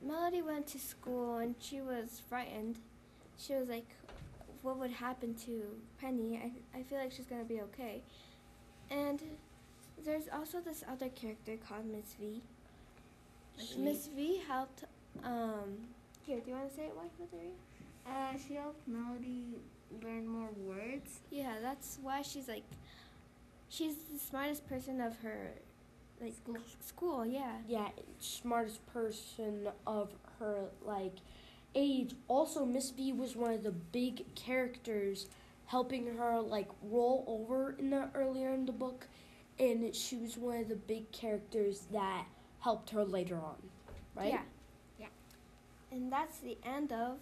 Melody 0.00 0.40
went 0.42 0.66
to 0.68 0.78
school 0.78 1.38
and 1.38 1.54
she 1.60 1.80
was 1.80 2.22
frightened. 2.28 2.78
She 3.38 3.54
was 3.54 3.68
like, 3.68 3.88
what 4.64 4.78
would 4.78 4.90
happen 4.90 5.34
to 5.34 5.62
Penny? 6.00 6.40
I, 6.42 6.78
I 6.78 6.82
feel 6.82 6.98
like 6.98 7.12
she's 7.12 7.26
gonna 7.26 7.44
be 7.44 7.60
okay. 7.60 8.02
And 8.90 9.20
there's 10.04 10.24
also 10.32 10.60
this 10.60 10.82
other 10.90 11.10
character 11.10 11.56
called 11.68 11.84
Miss 11.86 12.14
V. 12.18 12.42
Miss 13.78 14.08
V 14.08 14.40
helped, 14.48 14.84
um, 15.22 15.76
here, 16.26 16.40
do 16.40 16.50
you 16.50 16.56
want 16.56 16.70
to 16.70 16.74
say 16.74 16.86
it, 16.86 16.96
wife 16.96 17.10
Valeria? 17.30 17.50
Uh, 18.06 18.36
she 18.48 18.54
helped 18.54 18.88
Melody 18.88 19.44
learn 20.02 20.26
more 20.26 20.48
words. 20.56 21.20
Yeah, 21.30 21.54
that's 21.62 21.98
why 22.02 22.22
she's 22.22 22.48
like, 22.48 22.64
she's 23.68 23.96
the 24.12 24.18
smartest 24.18 24.66
person 24.66 25.00
of 25.00 25.16
her, 25.18 25.52
like 26.20 26.34
School. 26.34 26.56
school. 26.80 27.26
Yeah. 27.26 27.52
Yeah, 27.68 27.88
smartest 28.18 28.84
person 28.92 29.68
of 29.86 30.10
her 30.38 30.64
like 30.84 31.16
age. 31.74 32.14
Also, 32.28 32.64
Miss 32.64 32.90
V 32.90 33.12
was 33.12 33.36
one 33.36 33.52
of 33.52 33.62
the 33.62 33.72
big 33.72 34.34
characters 34.34 35.26
helping 35.66 36.16
her 36.16 36.40
like 36.40 36.68
roll 36.82 37.24
over 37.26 37.74
in 37.78 37.90
the 37.90 38.08
earlier 38.14 38.52
in 38.52 38.66
the 38.66 38.72
book, 38.72 39.06
and 39.58 39.94
she 39.94 40.16
was 40.16 40.36
one 40.36 40.58
of 40.58 40.68
the 40.68 40.76
big 40.76 41.10
characters 41.12 41.86
that 41.92 42.26
helped 42.60 42.90
her 42.90 43.04
later 43.04 43.36
on, 43.36 43.56
right? 44.14 44.32
Yeah. 44.32 44.40
Yeah. 44.98 45.06
And 45.90 46.12
that's 46.12 46.38
the 46.38 46.56
end 46.64 46.92
of 46.92 47.18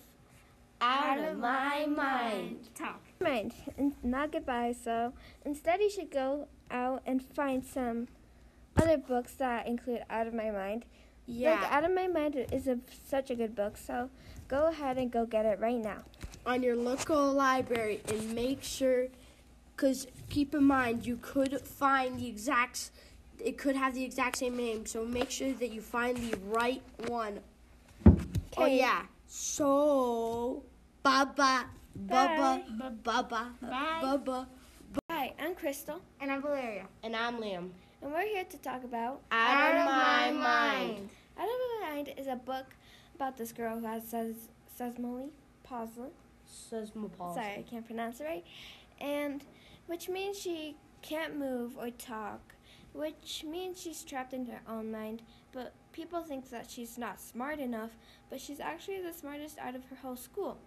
Out, 0.81 1.19
of 1.19 1.39
my 1.39 1.87
mind. 1.87 2.69
Talk. 2.75 3.01
mind 3.21 3.53
and 3.77 3.95
not 4.03 4.33
goodbye. 4.33 4.73
So 4.73 5.13
instead, 5.45 5.81
you 5.81 5.91
should 5.91 6.11
go 6.11 6.49
out 6.71 7.03
and 7.07 7.23
find 7.23 7.65
some 7.65 8.09
other 8.77 8.97
books 8.97 9.35
that 9.35 9.67
include 9.67 10.03
Out 10.09 10.27
of 10.27 10.35
My 10.35 10.51
Mind. 10.51 10.85
Yeah. 11.27 11.61
Like 11.61 11.73
Out 11.73 11.85
of 11.85 11.95
My 11.95 12.09
Mind 12.09 12.37
is 12.51 12.67
a, 12.67 12.79
such 13.07 13.31
a 13.31 13.35
good 13.35 13.55
book. 13.55 13.77
So 13.77 14.11
go 14.53 14.67
ahead 14.69 14.99
and 14.99 15.11
go 15.11 15.25
get 15.25 15.47
it 15.47 15.59
right 15.61 15.83
now. 15.83 16.01
on 16.45 16.63
your 16.63 16.77
local 16.77 17.33
library 17.33 18.01
and 18.09 18.35
make 18.35 18.63
sure 18.63 19.07
because 19.75 20.07
keep 20.29 20.53
in 20.55 20.65
mind 20.65 21.07
you 21.07 21.17
could 21.23 21.53
find 21.63 22.19
the 22.21 22.29
exact 22.29 22.91
it 23.49 23.57
could 23.63 23.77
have 23.83 23.95
the 23.95 24.05
exact 24.05 24.37
same 24.43 24.57
name 24.57 24.85
so 24.85 25.05
make 25.05 25.31
sure 25.31 25.53
that 25.63 25.71
you 25.73 25.81
find 25.81 26.17
the 26.19 26.37
right 26.59 26.83
one 27.09 27.39
oh 28.05 28.17
Okay. 28.65 28.77
yeah 28.79 29.03
so 29.27 30.63
baba 31.03 31.67
baba 31.97 32.51
baba 33.09 33.43
Bye. 33.63 34.01
baba 34.03 34.39
Hi, 35.11 35.33
I'm 35.41 35.55
Crystal, 35.55 36.01
And 36.21 36.31
I'm 36.31 36.43
Valeria. 36.43 36.85
and 37.05 37.17
i'm 37.17 37.37
liam 37.45 37.71
and 38.03 38.13
we're 38.13 38.27
here 38.35 38.45
to 38.55 38.59
talk 38.69 38.83
about 38.85 39.23
out, 39.31 39.75
of 39.81 39.87
my 39.87 40.31
mind 40.49 41.09
Out 41.41 41.49
of 41.55 41.59
My 41.65 41.89
Mind 41.95 42.07
is 42.19 42.27
a 42.27 42.37
book 42.37 42.67
about 43.15 43.37
this 43.37 43.53
girl 43.53 43.79
who 43.79 43.87
has 43.87 44.09
ses- 44.09 44.49
sesamoly 44.79 45.31
palsy. 45.63 46.11
Sesmopol. 46.49 47.35
Sorry, 47.35 47.59
I 47.59 47.65
can't 47.69 47.87
pronounce 47.87 48.21
it 48.21 48.25
right. 48.25 48.45
And 49.01 49.45
which 49.87 50.09
means 50.09 50.39
she 50.39 50.77
can't 51.01 51.37
move 51.37 51.77
or 51.79 51.91
talk, 51.91 52.55
which 52.93 53.45
means 53.49 53.81
she's 53.81 54.03
trapped 54.03 54.33
in 54.33 54.47
her 54.47 54.61
own 54.69 54.91
mind. 54.91 55.23
But 55.53 55.73
people 55.93 56.23
think 56.23 56.51
that 56.51 56.71
she's 56.71 56.99
not 56.99 57.21
smart 57.21 57.59
enough, 57.59 57.91
but 58.31 58.41
she's 58.41 58.61
actually 58.61 59.03
the 59.03 59.13
smartest 59.13 59.59
out 59.59 59.75
of 59.75 59.85
her 59.87 59.97
whole 59.97 60.17
school. 60.17 60.59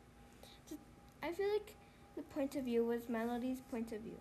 So 0.70 0.76
I 1.24 1.32
feel 1.32 1.52
like 1.52 1.76
the 2.16 2.24
point 2.24 2.56
of 2.56 2.64
view 2.64 2.86
was 2.86 3.10
Melody's 3.10 3.62
point 3.72 3.92
of 3.92 4.02
view. 4.02 4.20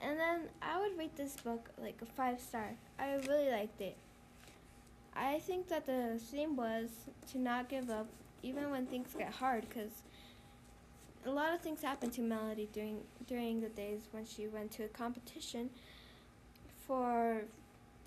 And 0.00 0.18
then 0.18 0.48
I 0.60 0.80
would 0.80 0.98
rate 0.98 1.16
this 1.16 1.36
book 1.36 1.70
like 1.78 2.00
a 2.02 2.06
five 2.06 2.40
star. 2.40 2.70
I 2.98 3.14
really 3.14 3.50
liked 3.50 3.80
it. 3.80 3.96
I 5.16 5.38
think 5.38 5.68
that 5.68 5.86
the 5.86 6.18
theme 6.18 6.56
was 6.56 6.90
to 7.32 7.38
not 7.38 7.68
give 7.68 7.88
up 7.88 8.06
even 8.42 8.70
when 8.70 8.86
things 8.86 9.14
get 9.16 9.32
hard 9.32 9.66
because 9.68 10.02
a 11.24 11.30
lot 11.30 11.54
of 11.54 11.60
things 11.60 11.82
happened 11.82 12.12
to 12.14 12.20
Melody 12.20 12.68
during 12.72 13.00
during 13.26 13.60
the 13.60 13.68
days 13.68 14.02
when 14.10 14.26
she 14.26 14.46
went 14.46 14.72
to 14.72 14.84
a 14.84 14.88
competition 14.88 15.70
for, 16.86 17.42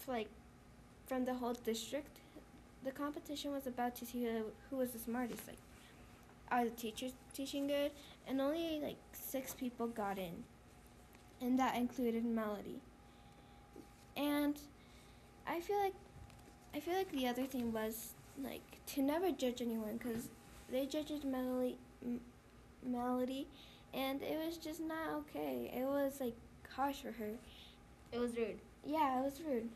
like 0.08 0.30
from 1.08 1.26
the 1.26 1.34
whole 1.34 1.54
district. 1.54 2.20
The 2.84 2.92
competition 2.92 3.52
was 3.52 3.66
about 3.66 3.96
to 3.98 4.06
see 4.06 4.24
who, 4.24 4.44
who 4.70 4.78
was 4.78 4.92
the 4.92 5.00
smartest. 5.00 5.48
Like, 5.48 5.58
are 6.52 6.66
the 6.66 6.72
teachers 6.72 7.14
teaching 7.34 7.68
good? 7.68 7.92
And 8.28 8.40
only 8.40 8.80
like 8.82 8.98
six 9.14 9.54
people 9.54 9.88
got 9.88 10.18
in, 10.18 10.44
and 11.42 11.58
that 11.60 11.76
included 11.76 12.24
Melody. 12.24 12.80
And 14.16 14.58
I 15.48 15.60
feel 15.62 15.80
like 15.80 15.94
I 16.78 16.80
feel 16.80 16.94
like 16.94 17.12
the 17.12 17.28
other 17.28 17.46
thing 17.46 17.74
was 17.74 18.14
like 18.44 18.62
to 18.94 19.02
never 19.02 19.32
judge 19.32 19.64
anyone 19.64 19.98
because 19.98 20.30
they 20.72 20.86
judged 20.86 21.24
Melody, 21.26 21.76
M- 22.06 22.22
Melody, 22.86 23.48
and 23.96 24.22
it 24.22 24.38
was 24.46 24.58
just 24.58 24.82
not 24.82 25.10
okay. 25.22 25.72
It 25.76 25.86
was 25.86 26.22
like 26.22 26.36
harsh 26.70 26.98
for 26.98 27.12
her. 27.14 27.32
It 28.12 28.20
was 28.20 28.38
rude. 28.38 28.60
Yeah, 28.86 29.20
it 29.20 29.24
was 29.24 29.42
rude. 29.42 29.70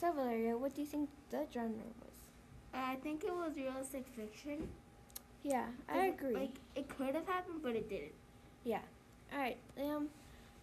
So 0.00 0.10
Valeria, 0.10 0.58
what 0.58 0.74
do 0.74 0.80
you 0.80 0.88
think 0.88 1.08
the 1.30 1.46
genre 1.54 1.70
was? 2.00 2.18
I 2.74 2.96
think 2.96 3.22
it 3.22 3.32
was 3.32 3.54
realistic 3.54 4.06
fiction. 4.16 4.66
Yeah, 5.44 5.66
I 5.88 6.06
agree. 6.06 6.34
Like 6.34 6.58
it 6.74 6.88
could 6.88 7.14
have 7.14 7.28
happened, 7.28 7.60
but 7.62 7.76
it 7.76 7.88
didn't. 7.88 8.14
yeah. 8.64 8.80
All 9.32 9.38
right. 9.38 9.58
Um, 9.80 10.08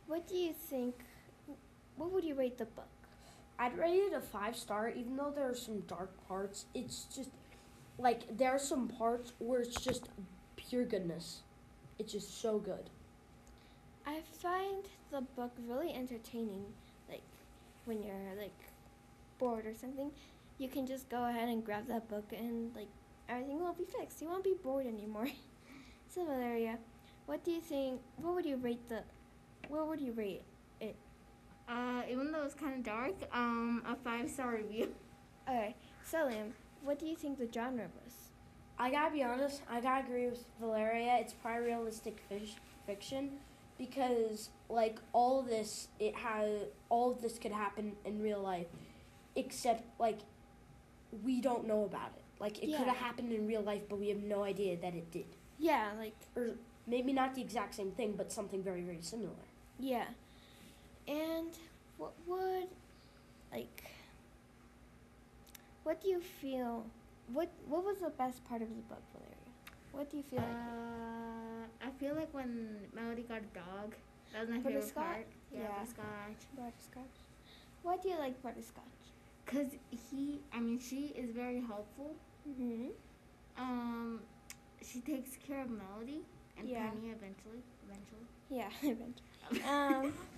what 0.08 0.28
do 0.28 0.36
you 0.36 0.52
think? 0.52 0.96
What 1.96 2.12
would 2.12 2.26
you 2.26 2.36
rate 2.36 2.58
the 2.58 2.66
book? 2.66 2.90
I'd 3.60 3.78
rate 3.78 3.98
it 3.98 4.14
a 4.14 4.22
five 4.22 4.56
star, 4.56 4.90
even 4.90 5.16
though 5.16 5.32
there 5.36 5.50
are 5.50 5.56
some 5.56 5.82
dark 5.82 6.12
parts. 6.28 6.66
It's 6.76 7.06
just 7.06 7.32
like 7.98 8.38
there 8.38 8.52
are 8.52 8.60
some 8.60 8.88
parts 8.88 9.34
where 9.40 9.62
it's 9.62 9.82
just 9.82 10.10
pure 10.56 10.86
goodness. 10.86 11.42
It's 11.98 12.12
just 12.12 12.42
so 12.42 12.60
good. 12.60 12.90
I 14.06 14.22
find 14.42 14.86
the 15.12 15.22
book 15.22 15.52
really 15.68 15.94
entertaining. 15.94 16.66
Like 17.10 17.24
when 17.86 18.04
you're 18.04 18.36
like 18.40 18.58
bored 19.40 19.66
or 19.66 19.74
something, 19.74 20.12
you 20.60 20.68
can 20.68 20.86
just 20.86 21.10
go 21.10 21.28
ahead 21.28 21.50
and 21.50 21.66
grab 21.66 21.88
that 21.88 22.08
book 22.08 22.26
and 22.38 22.76
like 22.76 22.88
everything 23.28 23.60
will 23.60 23.74
be 23.74 23.86
fixed. 23.86 24.22
You 24.22 24.30
won't 24.30 24.44
be 24.44 24.56
bored 24.64 24.86
anymore. 24.86 25.28
so 26.10 26.26
Valeria, 26.26 26.78
what 27.26 27.44
do 27.44 27.52
you 27.52 27.62
think? 27.62 28.02
What 28.18 28.36
would 28.36 28.46
you 28.46 28.58
rate 28.58 28.88
the? 28.88 29.02
What 29.68 29.88
would 29.88 30.00
you 30.00 30.12
rate? 30.12 30.44
Uh, 31.68 32.02
even 32.10 32.32
though 32.32 32.44
it's 32.44 32.54
kind 32.56 32.74
of 32.76 32.84
dark, 32.84 33.14
um, 33.34 33.84
a 33.88 33.96
five 33.96 34.30
star 34.30 34.56
review. 34.56 34.90
Okay, 35.50 35.76
so 36.04 36.18
Liam, 36.28 36.52
what 36.84 37.00
do 37.00 37.06
you 37.06 37.16
think 37.16 37.38
the 37.40 37.48
genre 37.50 37.88
was? 38.04 38.14
I 38.78 38.92
gotta 38.92 39.14
be 39.14 39.24
honest, 39.24 39.62
I 39.70 39.80
gotta 39.80 40.04
agree 40.06 40.26
with 40.26 40.44
Valeria. 40.60 41.16
It's 41.22 41.32
probably 41.32 41.68
realistic 41.68 42.20
fish, 42.28 42.56
fiction 42.86 43.32
because, 43.78 44.50
like, 44.68 45.00
all 45.14 45.40
of 45.40 45.46
this, 45.48 45.88
it 46.02 46.16
has 46.16 46.50
all 46.90 47.12
of 47.12 47.22
this 47.22 47.40
could 47.40 47.54
happen 47.54 47.94
in 48.04 48.22
real 48.22 48.42
life, 48.42 48.68
except 49.38 49.86
like 50.00 50.20
we 51.24 51.40
don't 51.40 51.66
know 51.66 51.86
about 51.86 52.12
it. 52.18 52.24
Like, 52.42 52.62
it 52.62 52.68
could 52.76 52.88
have 52.88 52.98
happened 52.98 53.32
in 53.32 53.48
real 53.48 53.62
life, 53.62 53.84
but 53.90 53.98
we 53.98 54.10
have 54.10 54.22
no 54.22 54.44
idea 54.44 54.76
that 54.82 54.94
it 54.96 55.10
did. 55.12 55.28
Yeah, 55.58 55.92
like 55.98 56.16
Or 56.36 56.56
maybe 56.86 57.14
not 57.14 57.36
the 57.36 57.42
exact 57.42 57.74
same 57.76 57.92
thing, 57.92 58.16
but 58.18 58.34
something 58.34 58.62
very, 58.62 58.82
very 58.82 59.02
similar. 59.02 59.46
yeah. 59.80 60.08
And 61.08 61.52
what 61.98 62.14
would 62.28 62.68
like? 63.52 63.84
What 65.84 66.02
do 66.02 66.10
you 66.10 66.20
feel? 66.20 66.86
What 67.34 67.50
What 67.68 67.84
was 67.86 68.00
the 68.00 68.10
best 68.10 68.44
part 68.46 68.62
of 68.62 68.70
the 68.70 68.82
book, 68.84 69.02
Valeria? 69.14 69.36
What 69.92 70.10
do 70.12 70.18
you 70.18 70.24
feel 70.24 70.40
like? 70.40 70.50
Uh, 70.50 71.88
I 71.88 71.90
feel 72.00 72.16
like 72.16 72.34
when 72.34 72.78
Melody 72.94 73.24
got 73.24 73.38
a 73.40 73.58
dog, 73.58 73.96
that 74.34 74.42
was 74.42 74.50
my 74.50 74.60
favorite 74.60 74.94
part. 74.94 75.26
Yeah, 75.52 75.60
Yeah. 75.62 75.68
butterscotch. 75.80 76.42
Butterscotch. 76.56 77.18
Why 77.84 77.98
do 77.98 78.10
you 78.10 78.20
like 78.20 78.42
butterscotch? 78.44 78.84
Cause 79.46 79.68
he, 80.12 80.42
I 80.54 80.60
mean, 80.60 80.80
she 80.80 81.14
is 81.16 81.32
very 81.32 81.62
helpful. 81.62 82.16
Mm-hmm. 82.50 82.88
Um, 83.58 84.20
she 84.84 85.00
takes 85.00 85.38
care 85.38 85.62
of 85.62 85.70
Melody 85.70 86.22
and 86.58 86.68
Yeah. 86.68 86.90
Penny 86.90 87.12
eventually. 87.12 87.64
Eventually. 87.86 88.28
Yeah, 88.50 88.70
eventually. 88.84 89.64
um, 89.68 90.14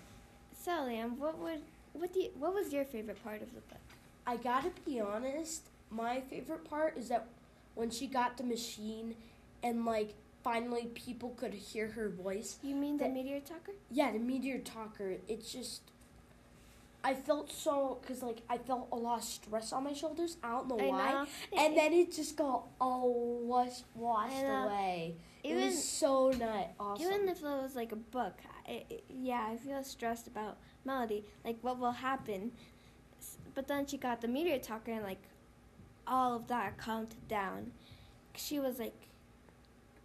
so 0.64 0.72
Liam, 0.72 1.18
what 1.18 1.38
would 1.40 1.62
what 1.94 2.14
do 2.14 2.20
you, 2.22 2.30
what 2.38 2.54
was 2.54 2.72
your 2.72 2.86
favorite 2.86 3.24
part 3.24 3.42
of 3.42 3.54
the 3.54 3.62
book? 3.62 3.80
I 4.28 4.38
gotta 4.38 4.72
be 4.86 5.00
honest, 5.00 5.64
my 5.90 6.22
favorite 6.22 6.70
part 6.70 6.98
is 6.98 7.10
that 7.10 7.28
when 7.76 7.90
she 7.90 8.08
got 8.08 8.38
the 8.38 8.44
machine 8.44 9.16
and, 9.64 9.86
like, 9.86 10.14
finally 10.44 10.88
people 10.94 11.30
could 11.30 11.54
hear 11.54 11.90
her 11.90 12.10
voice. 12.10 12.58
You 12.64 12.76
mean 12.76 12.98
the 12.98 13.10
Medi-Talker? 13.10 13.74
Yeah, 13.92 14.12
the 14.12 14.20
Medi-Talker. 14.20 15.16
It's 15.28 15.52
just. 15.52 15.82
I 17.02 17.14
felt 17.14 17.50
so 17.50 17.98
because 18.02 18.22
like 18.22 18.42
I 18.50 18.58
felt 18.58 18.90
a 18.92 18.96
lot 18.98 19.20
of 19.20 19.24
stress 19.24 19.72
on 19.72 19.86
my 19.86 19.94
shoulders. 19.94 20.36
I 20.44 20.50
don't 20.50 20.68
know 20.68 20.80
I 20.80 20.88
why. 20.88 21.12
know. 21.12 21.26
And 21.58 21.78
then 21.78 21.94
it 21.94 22.14
just 22.14 22.36
got 22.36 22.66
all 22.82 23.40
wash, 23.44 23.84
washed 23.96 24.44
away. 24.44 25.16
it 25.42 25.52
even 25.52 25.66
was 25.68 25.82
so 25.82 26.32
nice. 26.32 26.68
Awesome. 26.78 27.06
even 27.06 27.30
if 27.30 27.38
it 27.38 27.44
was 27.44 27.74
like 27.74 27.94
a 27.94 27.96
book, 27.96 28.34
I, 28.70 28.84
I- 28.92 29.00
yeah, 29.10 29.48
I 29.52 29.58
feel 29.58 29.84
stressed 29.84 30.28
about 30.28 30.58
Melody, 30.86 31.24
like 31.44 31.58
what 31.62 31.80
will 31.80 31.92
happen. 31.92 32.52
But 33.56 33.68
then 33.68 33.86
she 33.88 33.98
got 33.98 34.22
the 34.22 34.28
Medi-Talker, 34.28 34.92
and 34.92 35.04
like 35.04 35.22
all 36.08 36.36
of 36.36 36.48
that 36.48 36.78
calmed 36.78 37.16
down. 37.28 37.72
She 38.36 38.60
was 38.60 38.80
like 38.80 38.96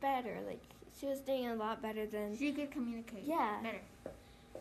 better, 0.00 0.38
like 0.46 0.62
she 0.98 1.06
was 1.06 1.20
doing 1.20 1.46
a 1.46 1.54
lot 1.54 1.80
better 1.82 2.06
than. 2.06 2.36
She 2.36 2.52
could 2.52 2.70
communicate. 2.70 3.24
Yeah. 3.24 3.58
Better. 3.62 3.80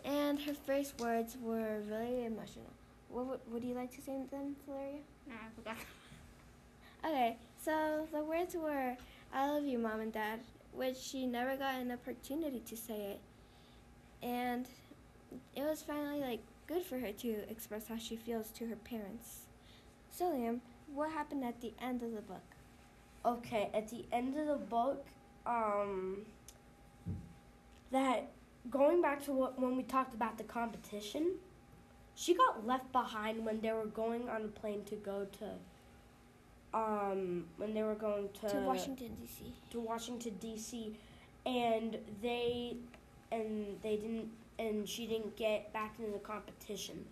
And 0.06 0.40
her 0.42 0.54
first 0.54 1.00
words 1.00 1.38
were 1.42 1.80
really 1.90 2.26
emotional. 2.26 2.70
What 3.10 3.26
would, 3.28 3.40
would 3.52 3.64
you 3.64 3.74
like 3.76 3.92
to 3.96 4.02
say 4.02 4.18
them, 4.32 4.56
Valeria? 4.68 5.00
Nah, 5.28 5.36
I 5.36 5.56
forgot. 5.56 5.78
Okay, 7.06 7.36
so 7.62 8.08
the 8.14 8.24
words 8.24 8.56
were, 8.56 8.96
I 9.34 9.50
love 9.50 9.66
you, 9.66 9.78
mom 9.78 10.00
and 10.00 10.14
dad, 10.14 10.40
which 10.72 10.96
she 10.96 11.26
never 11.28 11.58
got 11.58 11.76
an 11.76 11.92
opportunity 11.92 12.62
to 12.66 12.78
say 12.78 12.96
it. 12.96 13.20
And 14.24 14.68
it 15.56 15.64
was 15.64 15.82
finally 15.82 16.22
like 16.22 16.40
good 16.68 16.84
for 16.84 16.98
her 16.98 17.12
to 17.12 17.50
express 17.50 17.88
how 17.88 17.98
she 17.98 18.16
feels 18.16 18.50
to 18.52 18.68
her 18.68 18.76
parents. 18.76 19.42
So, 20.12 20.26
Liam, 20.26 20.60
what 20.94 21.12
happened 21.12 21.44
at 21.44 21.60
the 21.62 21.74
end 21.82 22.04
of 22.04 22.14
the 22.14 22.22
book? 22.22 22.44
Okay, 23.26 23.70
at 23.74 23.90
the 23.90 24.06
end 24.12 24.38
of 24.38 24.48
the 24.48 24.56
book, 24.56 25.06
um, 25.46 26.20
that 27.92 28.28
going 28.70 29.02
back 29.02 29.24
to 29.26 29.32
what 29.32 29.60
when 29.60 29.76
we 29.76 29.84
talked 29.84 30.14
about 30.14 30.38
the 30.38 30.44
competition, 30.44 31.34
she 32.16 32.34
got 32.34 32.66
left 32.66 32.92
behind 32.92 33.46
when 33.46 33.62
they 33.62 33.72
were 33.72 33.86
going 33.86 34.30
on 34.30 34.44
a 34.44 34.48
plane 34.48 34.84
to 34.86 34.96
go 34.96 35.28
to, 35.40 36.78
um, 36.78 37.46
when 37.58 37.74
they 37.74 37.84
were 37.84 37.96
going 37.96 38.30
to 38.42 38.50
to 38.50 38.58
Washington, 38.58 39.16
D.C. 39.20 39.54
to 39.72 39.80
Washington 39.80 40.36
D.C. 40.40 40.96
and 41.46 41.98
they 42.22 42.78
and 43.34 43.78
they 43.82 43.98
didn't 43.98 44.30
and 44.60 44.88
she 44.88 45.08
didn't 45.08 45.36
get 45.36 45.74
back 45.74 45.96
into 46.00 46.12
the 46.12 46.20
competition, 46.20 47.04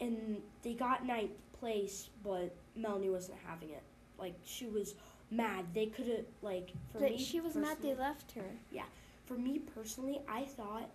and 0.00 0.40
they 0.62 0.72
got 0.72 1.04
ninth 1.06 1.32
place, 1.60 2.08
but 2.24 2.54
Melanie 2.76 3.10
wasn't 3.10 3.38
having 3.46 3.70
it. 3.70 3.82
Like 4.18 4.34
she 4.44 4.66
was 4.66 4.94
mad. 5.30 5.66
They 5.74 5.86
could 5.86 6.06
have 6.08 6.24
like 6.42 6.70
for 6.92 7.00
But 7.00 7.12
me. 7.12 7.18
she 7.18 7.40
was 7.40 7.54
mad 7.56 7.78
they 7.82 7.94
left 7.94 8.32
her. 8.32 8.50
Yeah. 8.72 8.84
For 9.26 9.34
me 9.34 9.58
personally, 9.74 10.20
I 10.28 10.44
thought 10.44 10.88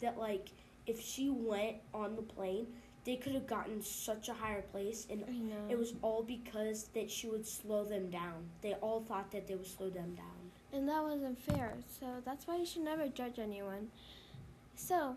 that 0.00 0.18
like 0.18 0.48
if 0.86 1.00
she 1.00 1.28
went 1.30 1.76
on 1.92 2.16
the 2.16 2.22
plane, 2.22 2.66
they 3.04 3.16
could 3.16 3.34
have 3.34 3.46
gotten 3.46 3.82
such 3.82 4.28
a 4.28 4.34
higher 4.34 4.62
place, 4.62 5.06
and 5.10 5.22
it 5.70 5.78
was 5.78 5.94
all 6.02 6.22
because 6.22 6.84
that 6.94 7.10
she 7.10 7.28
would 7.28 7.46
slow 7.46 7.84
them 7.84 8.10
down. 8.10 8.48
They 8.62 8.74
all 8.74 9.00
thought 9.00 9.30
that 9.32 9.46
they 9.46 9.54
would 9.54 9.66
slow 9.66 9.90
them 9.90 10.14
down. 10.14 10.45
And 10.76 10.86
that 10.90 11.02
wasn't 11.02 11.38
fair. 11.40 11.72
So 11.98 12.06
that's 12.24 12.46
why 12.46 12.58
you 12.58 12.66
should 12.66 12.82
never 12.82 13.08
judge 13.08 13.38
anyone. 13.38 13.88
So, 14.74 15.16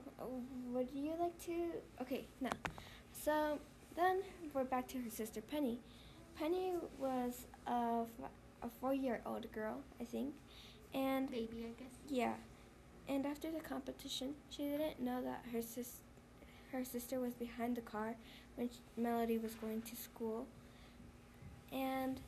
would 0.72 0.88
you 0.96 1.12
like 1.20 1.38
to? 1.48 1.54
Okay, 2.02 2.26
no. 2.40 2.50
So 3.12 3.60
then 3.98 4.22
we're 4.54 4.64
back 4.64 4.88
to 4.90 4.98
her 5.00 5.10
sister 5.10 5.42
Penny. 5.42 5.78
Penny 6.38 6.72
was 6.98 7.46
a, 7.68 8.04
f- 8.24 8.30
a 8.64 8.70
four-year-old 8.80 9.52
girl, 9.52 9.82
I 10.00 10.06
think, 10.06 10.34
and 10.94 11.30
Baby, 11.30 11.66
I 11.66 11.82
guess. 11.82 11.92
yeah. 12.08 12.34
And 13.10 13.26
after 13.26 13.52
the 13.52 13.60
competition, 13.60 14.36
she 14.50 14.64
didn't 14.64 15.02
know 15.02 15.22
that 15.22 15.44
her 15.52 15.62
sis, 15.62 15.98
her 16.72 16.86
sister 16.86 17.20
was 17.20 17.34
behind 17.34 17.76
the 17.76 17.82
car 17.82 18.16
when 18.56 18.70
sh 18.70 18.76
Melody 18.96 19.38
was 19.38 19.56
going 19.56 19.82
to 19.82 19.96
school. 19.98 20.46
And 21.74 22.22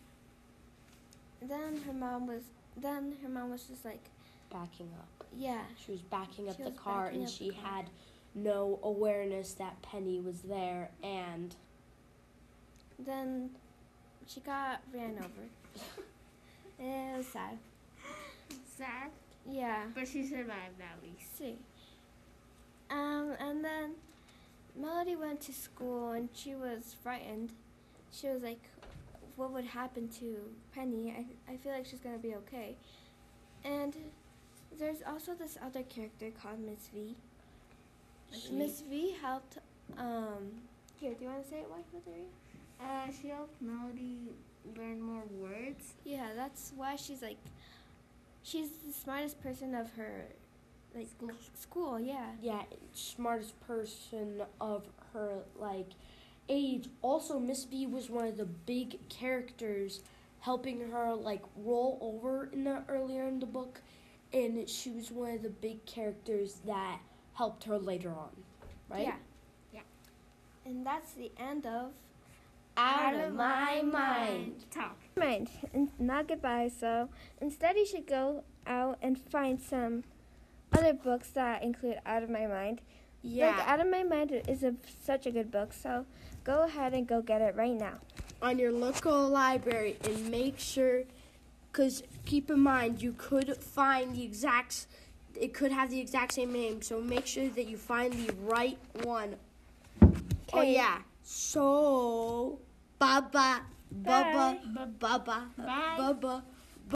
then 1.41 1.82
her 1.88 1.93
mom 1.93 2.27
was 2.27 2.41
then 2.78 3.13
her 3.24 3.30
mom 3.30 3.51
was 3.51 3.63
just 3.63 3.86
like, 3.86 4.03
Backing 4.51 4.89
up. 4.99 5.26
yeah, 5.38 5.61
She 5.86 5.91
was 5.91 6.01
backing 6.01 6.49
up 6.49 6.57
She 6.57 6.63
the 6.63 6.72
car 6.72 7.07
and 7.07 7.30
she 7.30 7.51
car. 7.51 7.72
had 7.76 7.89
no 8.36 8.80
awareness 8.84 9.53
that 9.53 9.82
Penny 9.82 10.19
was 10.19 10.41
there 10.41 10.89
and 11.03 11.55
then 12.99 13.49
she 14.28 14.39
got 14.41 14.82
ran 14.93 15.17
over. 15.19 16.03
it 16.80 17.17
was 17.17 17.28
sad. 17.28 17.57
Sad, 18.78 19.11
Yeah. 19.49 19.86
but 19.95 20.07
she 20.07 20.26
survived 20.26 20.80
at 20.82 21.01
least. 21.03 21.38
see. 21.38 21.57
Um, 22.89 23.34
and 23.39 23.63
then 23.63 23.91
Melody 24.76 25.15
went 25.15 25.39
to 25.41 25.53
school 25.53 26.11
and 26.11 26.28
she 26.34 26.55
was 26.55 26.95
frightened. 27.01 27.51
She 28.11 28.28
was 28.28 28.41
like, 28.43 28.59
what 29.36 29.51
would 29.51 29.65
happen 29.65 30.07
to 30.19 30.38
Penny? 30.73 31.13
I, 31.17 31.53
I 31.53 31.57
feel 31.57 31.71
like 31.71 31.86
she's 31.86 31.99
going 31.99 32.15
to 32.15 32.21
be 32.21 32.36
okay. 32.36 32.75
And 33.63 33.95
there's 34.79 34.97
also 35.07 35.34
this 35.34 35.57
other 35.63 35.84
character 35.84 36.32
called 36.41 36.59
Miss 36.59 36.89
V. 36.93 37.15
Miss 38.51 38.82
V 38.82 39.15
helped, 39.21 39.57
um, 39.97 40.51
here, 40.99 41.13
do 41.13 41.25
you 41.25 41.29
want 41.29 41.43
to 41.43 41.49
say 41.49 41.57
it, 41.57 41.69
wife 41.69 41.84
Valeria? 41.91 42.25
Uh, 42.79 43.11
she 43.21 43.27
helped 43.27 43.61
Melody 43.61 44.19
learn 44.77 45.01
more 45.01 45.23
words. 45.39 45.93
Yeah, 46.05 46.29
that's 46.36 46.71
why 46.75 46.95
she's 46.95 47.21
like, 47.21 47.38
she's 48.43 48.69
the 48.86 48.93
smartest 48.93 49.41
person 49.41 49.75
of 49.75 49.91
her, 49.93 50.25
like, 50.95 51.07
School. 51.07 51.32
school 51.53 51.99
yeah. 51.99 52.27
yeah, 52.41 52.63
smartest 52.93 53.59
person 53.67 54.41
of 54.59 54.86
her 55.13 55.39
like 55.59 55.89
age. 56.50 56.88
Also, 57.02 57.39
Miss 57.39 57.64
V 57.66 57.88
was 57.88 58.10
one 58.10 58.28
of 58.28 58.38
the 58.38 58.46
big 58.46 59.10
characters 59.10 60.02
helping 60.39 60.89
her 60.92 61.14
like 61.14 61.42
roll 61.56 61.98
over 62.02 62.50
in 62.52 62.64
the 62.64 62.82
earlier 62.89 63.28
in 63.28 63.39
the 63.39 63.46
book 63.46 63.82
and 64.34 64.68
she 64.70 64.89
was 64.89 65.12
one 65.12 65.32
of 65.32 65.44
the 65.44 65.50
big 65.50 65.86
characters 65.86 66.62
that 66.66 67.00
helped 67.34 67.64
her 67.66 67.78
later 67.78 68.12
on. 68.12 68.30
Right? 68.89 69.04
Yeah. 69.04 69.16
Yeah. 69.74 69.82
And 70.66 70.86
that's 70.86 71.14
the 71.14 71.32
end 71.38 71.66
of 71.66 71.92
Out 72.78 73.16
of 73.16 73.34
my 73.34 73.82
mind. 73.82 74.66
Talk. 74.72 74.98
mind. 75.16 75.50
And 75.74 75.89
not 76.00 76.28
goodbye. 76.28 76.70
So 76.78 77.10
instead, 77.42 77.76
you 77.76 77.86
should 77.86 78.08
go 78.08 78.44
out 78.66 78.98
and 79.02 79.20
find 79.20 79.62
some 79.62 80.04
other 80.72 80.94
books 80.94 81.30
that 81.32 81.64
include 81.64 82.00
Out 82.06 82.24
of 82.24 82.30
My 82.30 82.48
Mind. 82.48 82.82
Yeah. 83.22 83.58
Like 83.58 83.68
Out 83.68 83.80
of 83.82 83.88
My 83.89 84.04
Mind 84.04 84.32
is 84.48 84.64
a, 84.64 84.76
such 85.04 85.26
a 85.26 85.32
good 85.32 85.52
book. 85.52 85.74
So 85.74 86.06
go 86.44 86.64
ahead 86.64 86.94
and 86.94 87.08
go 87.08 87.22
get 87.22 87.42
it 87.42 87.56
right 87.56 87.78
now. 87.78 87.96
on 88.42 88.58
your 88.58 88.72
local 88.72 89.30
library 89.30 89.98
and 90.04 90.30
make 90.32 90.58
sure 90.58 91.04
because 91.72 92.02
keep 92.26 92.50
in 92.50 92.60
mind 92.60 93.02
you 93.02 93.14
could 93.18 93.56
find 93.58 94.16
the 94.16 94.24
exact 94.24 94.88
it 95.39 95.54
could 95.54 95.72
have 95.72 95.89
the 95.92 96.00
exact 96.00 96.34
same 96.34 96.52
name 96.52 96.82
so 96.82 97.00
make 97.00 97.26
sure 97.28 97.48
that 97.50 97.68
you 97.68 97.78
find 97.78 98.12
the 98.14 98.34
right 98.42 98.78
one 99.04 99.36
oh 100.02 100.60
Okay. 100.60 100.74
yeah 100.74 100.98
so 101.24 102.60
baba 103.00 103.62
baba 103.92 104.58
baba 105.00 105.46
Bye. 105.58 105.96
baba 105.98 106.44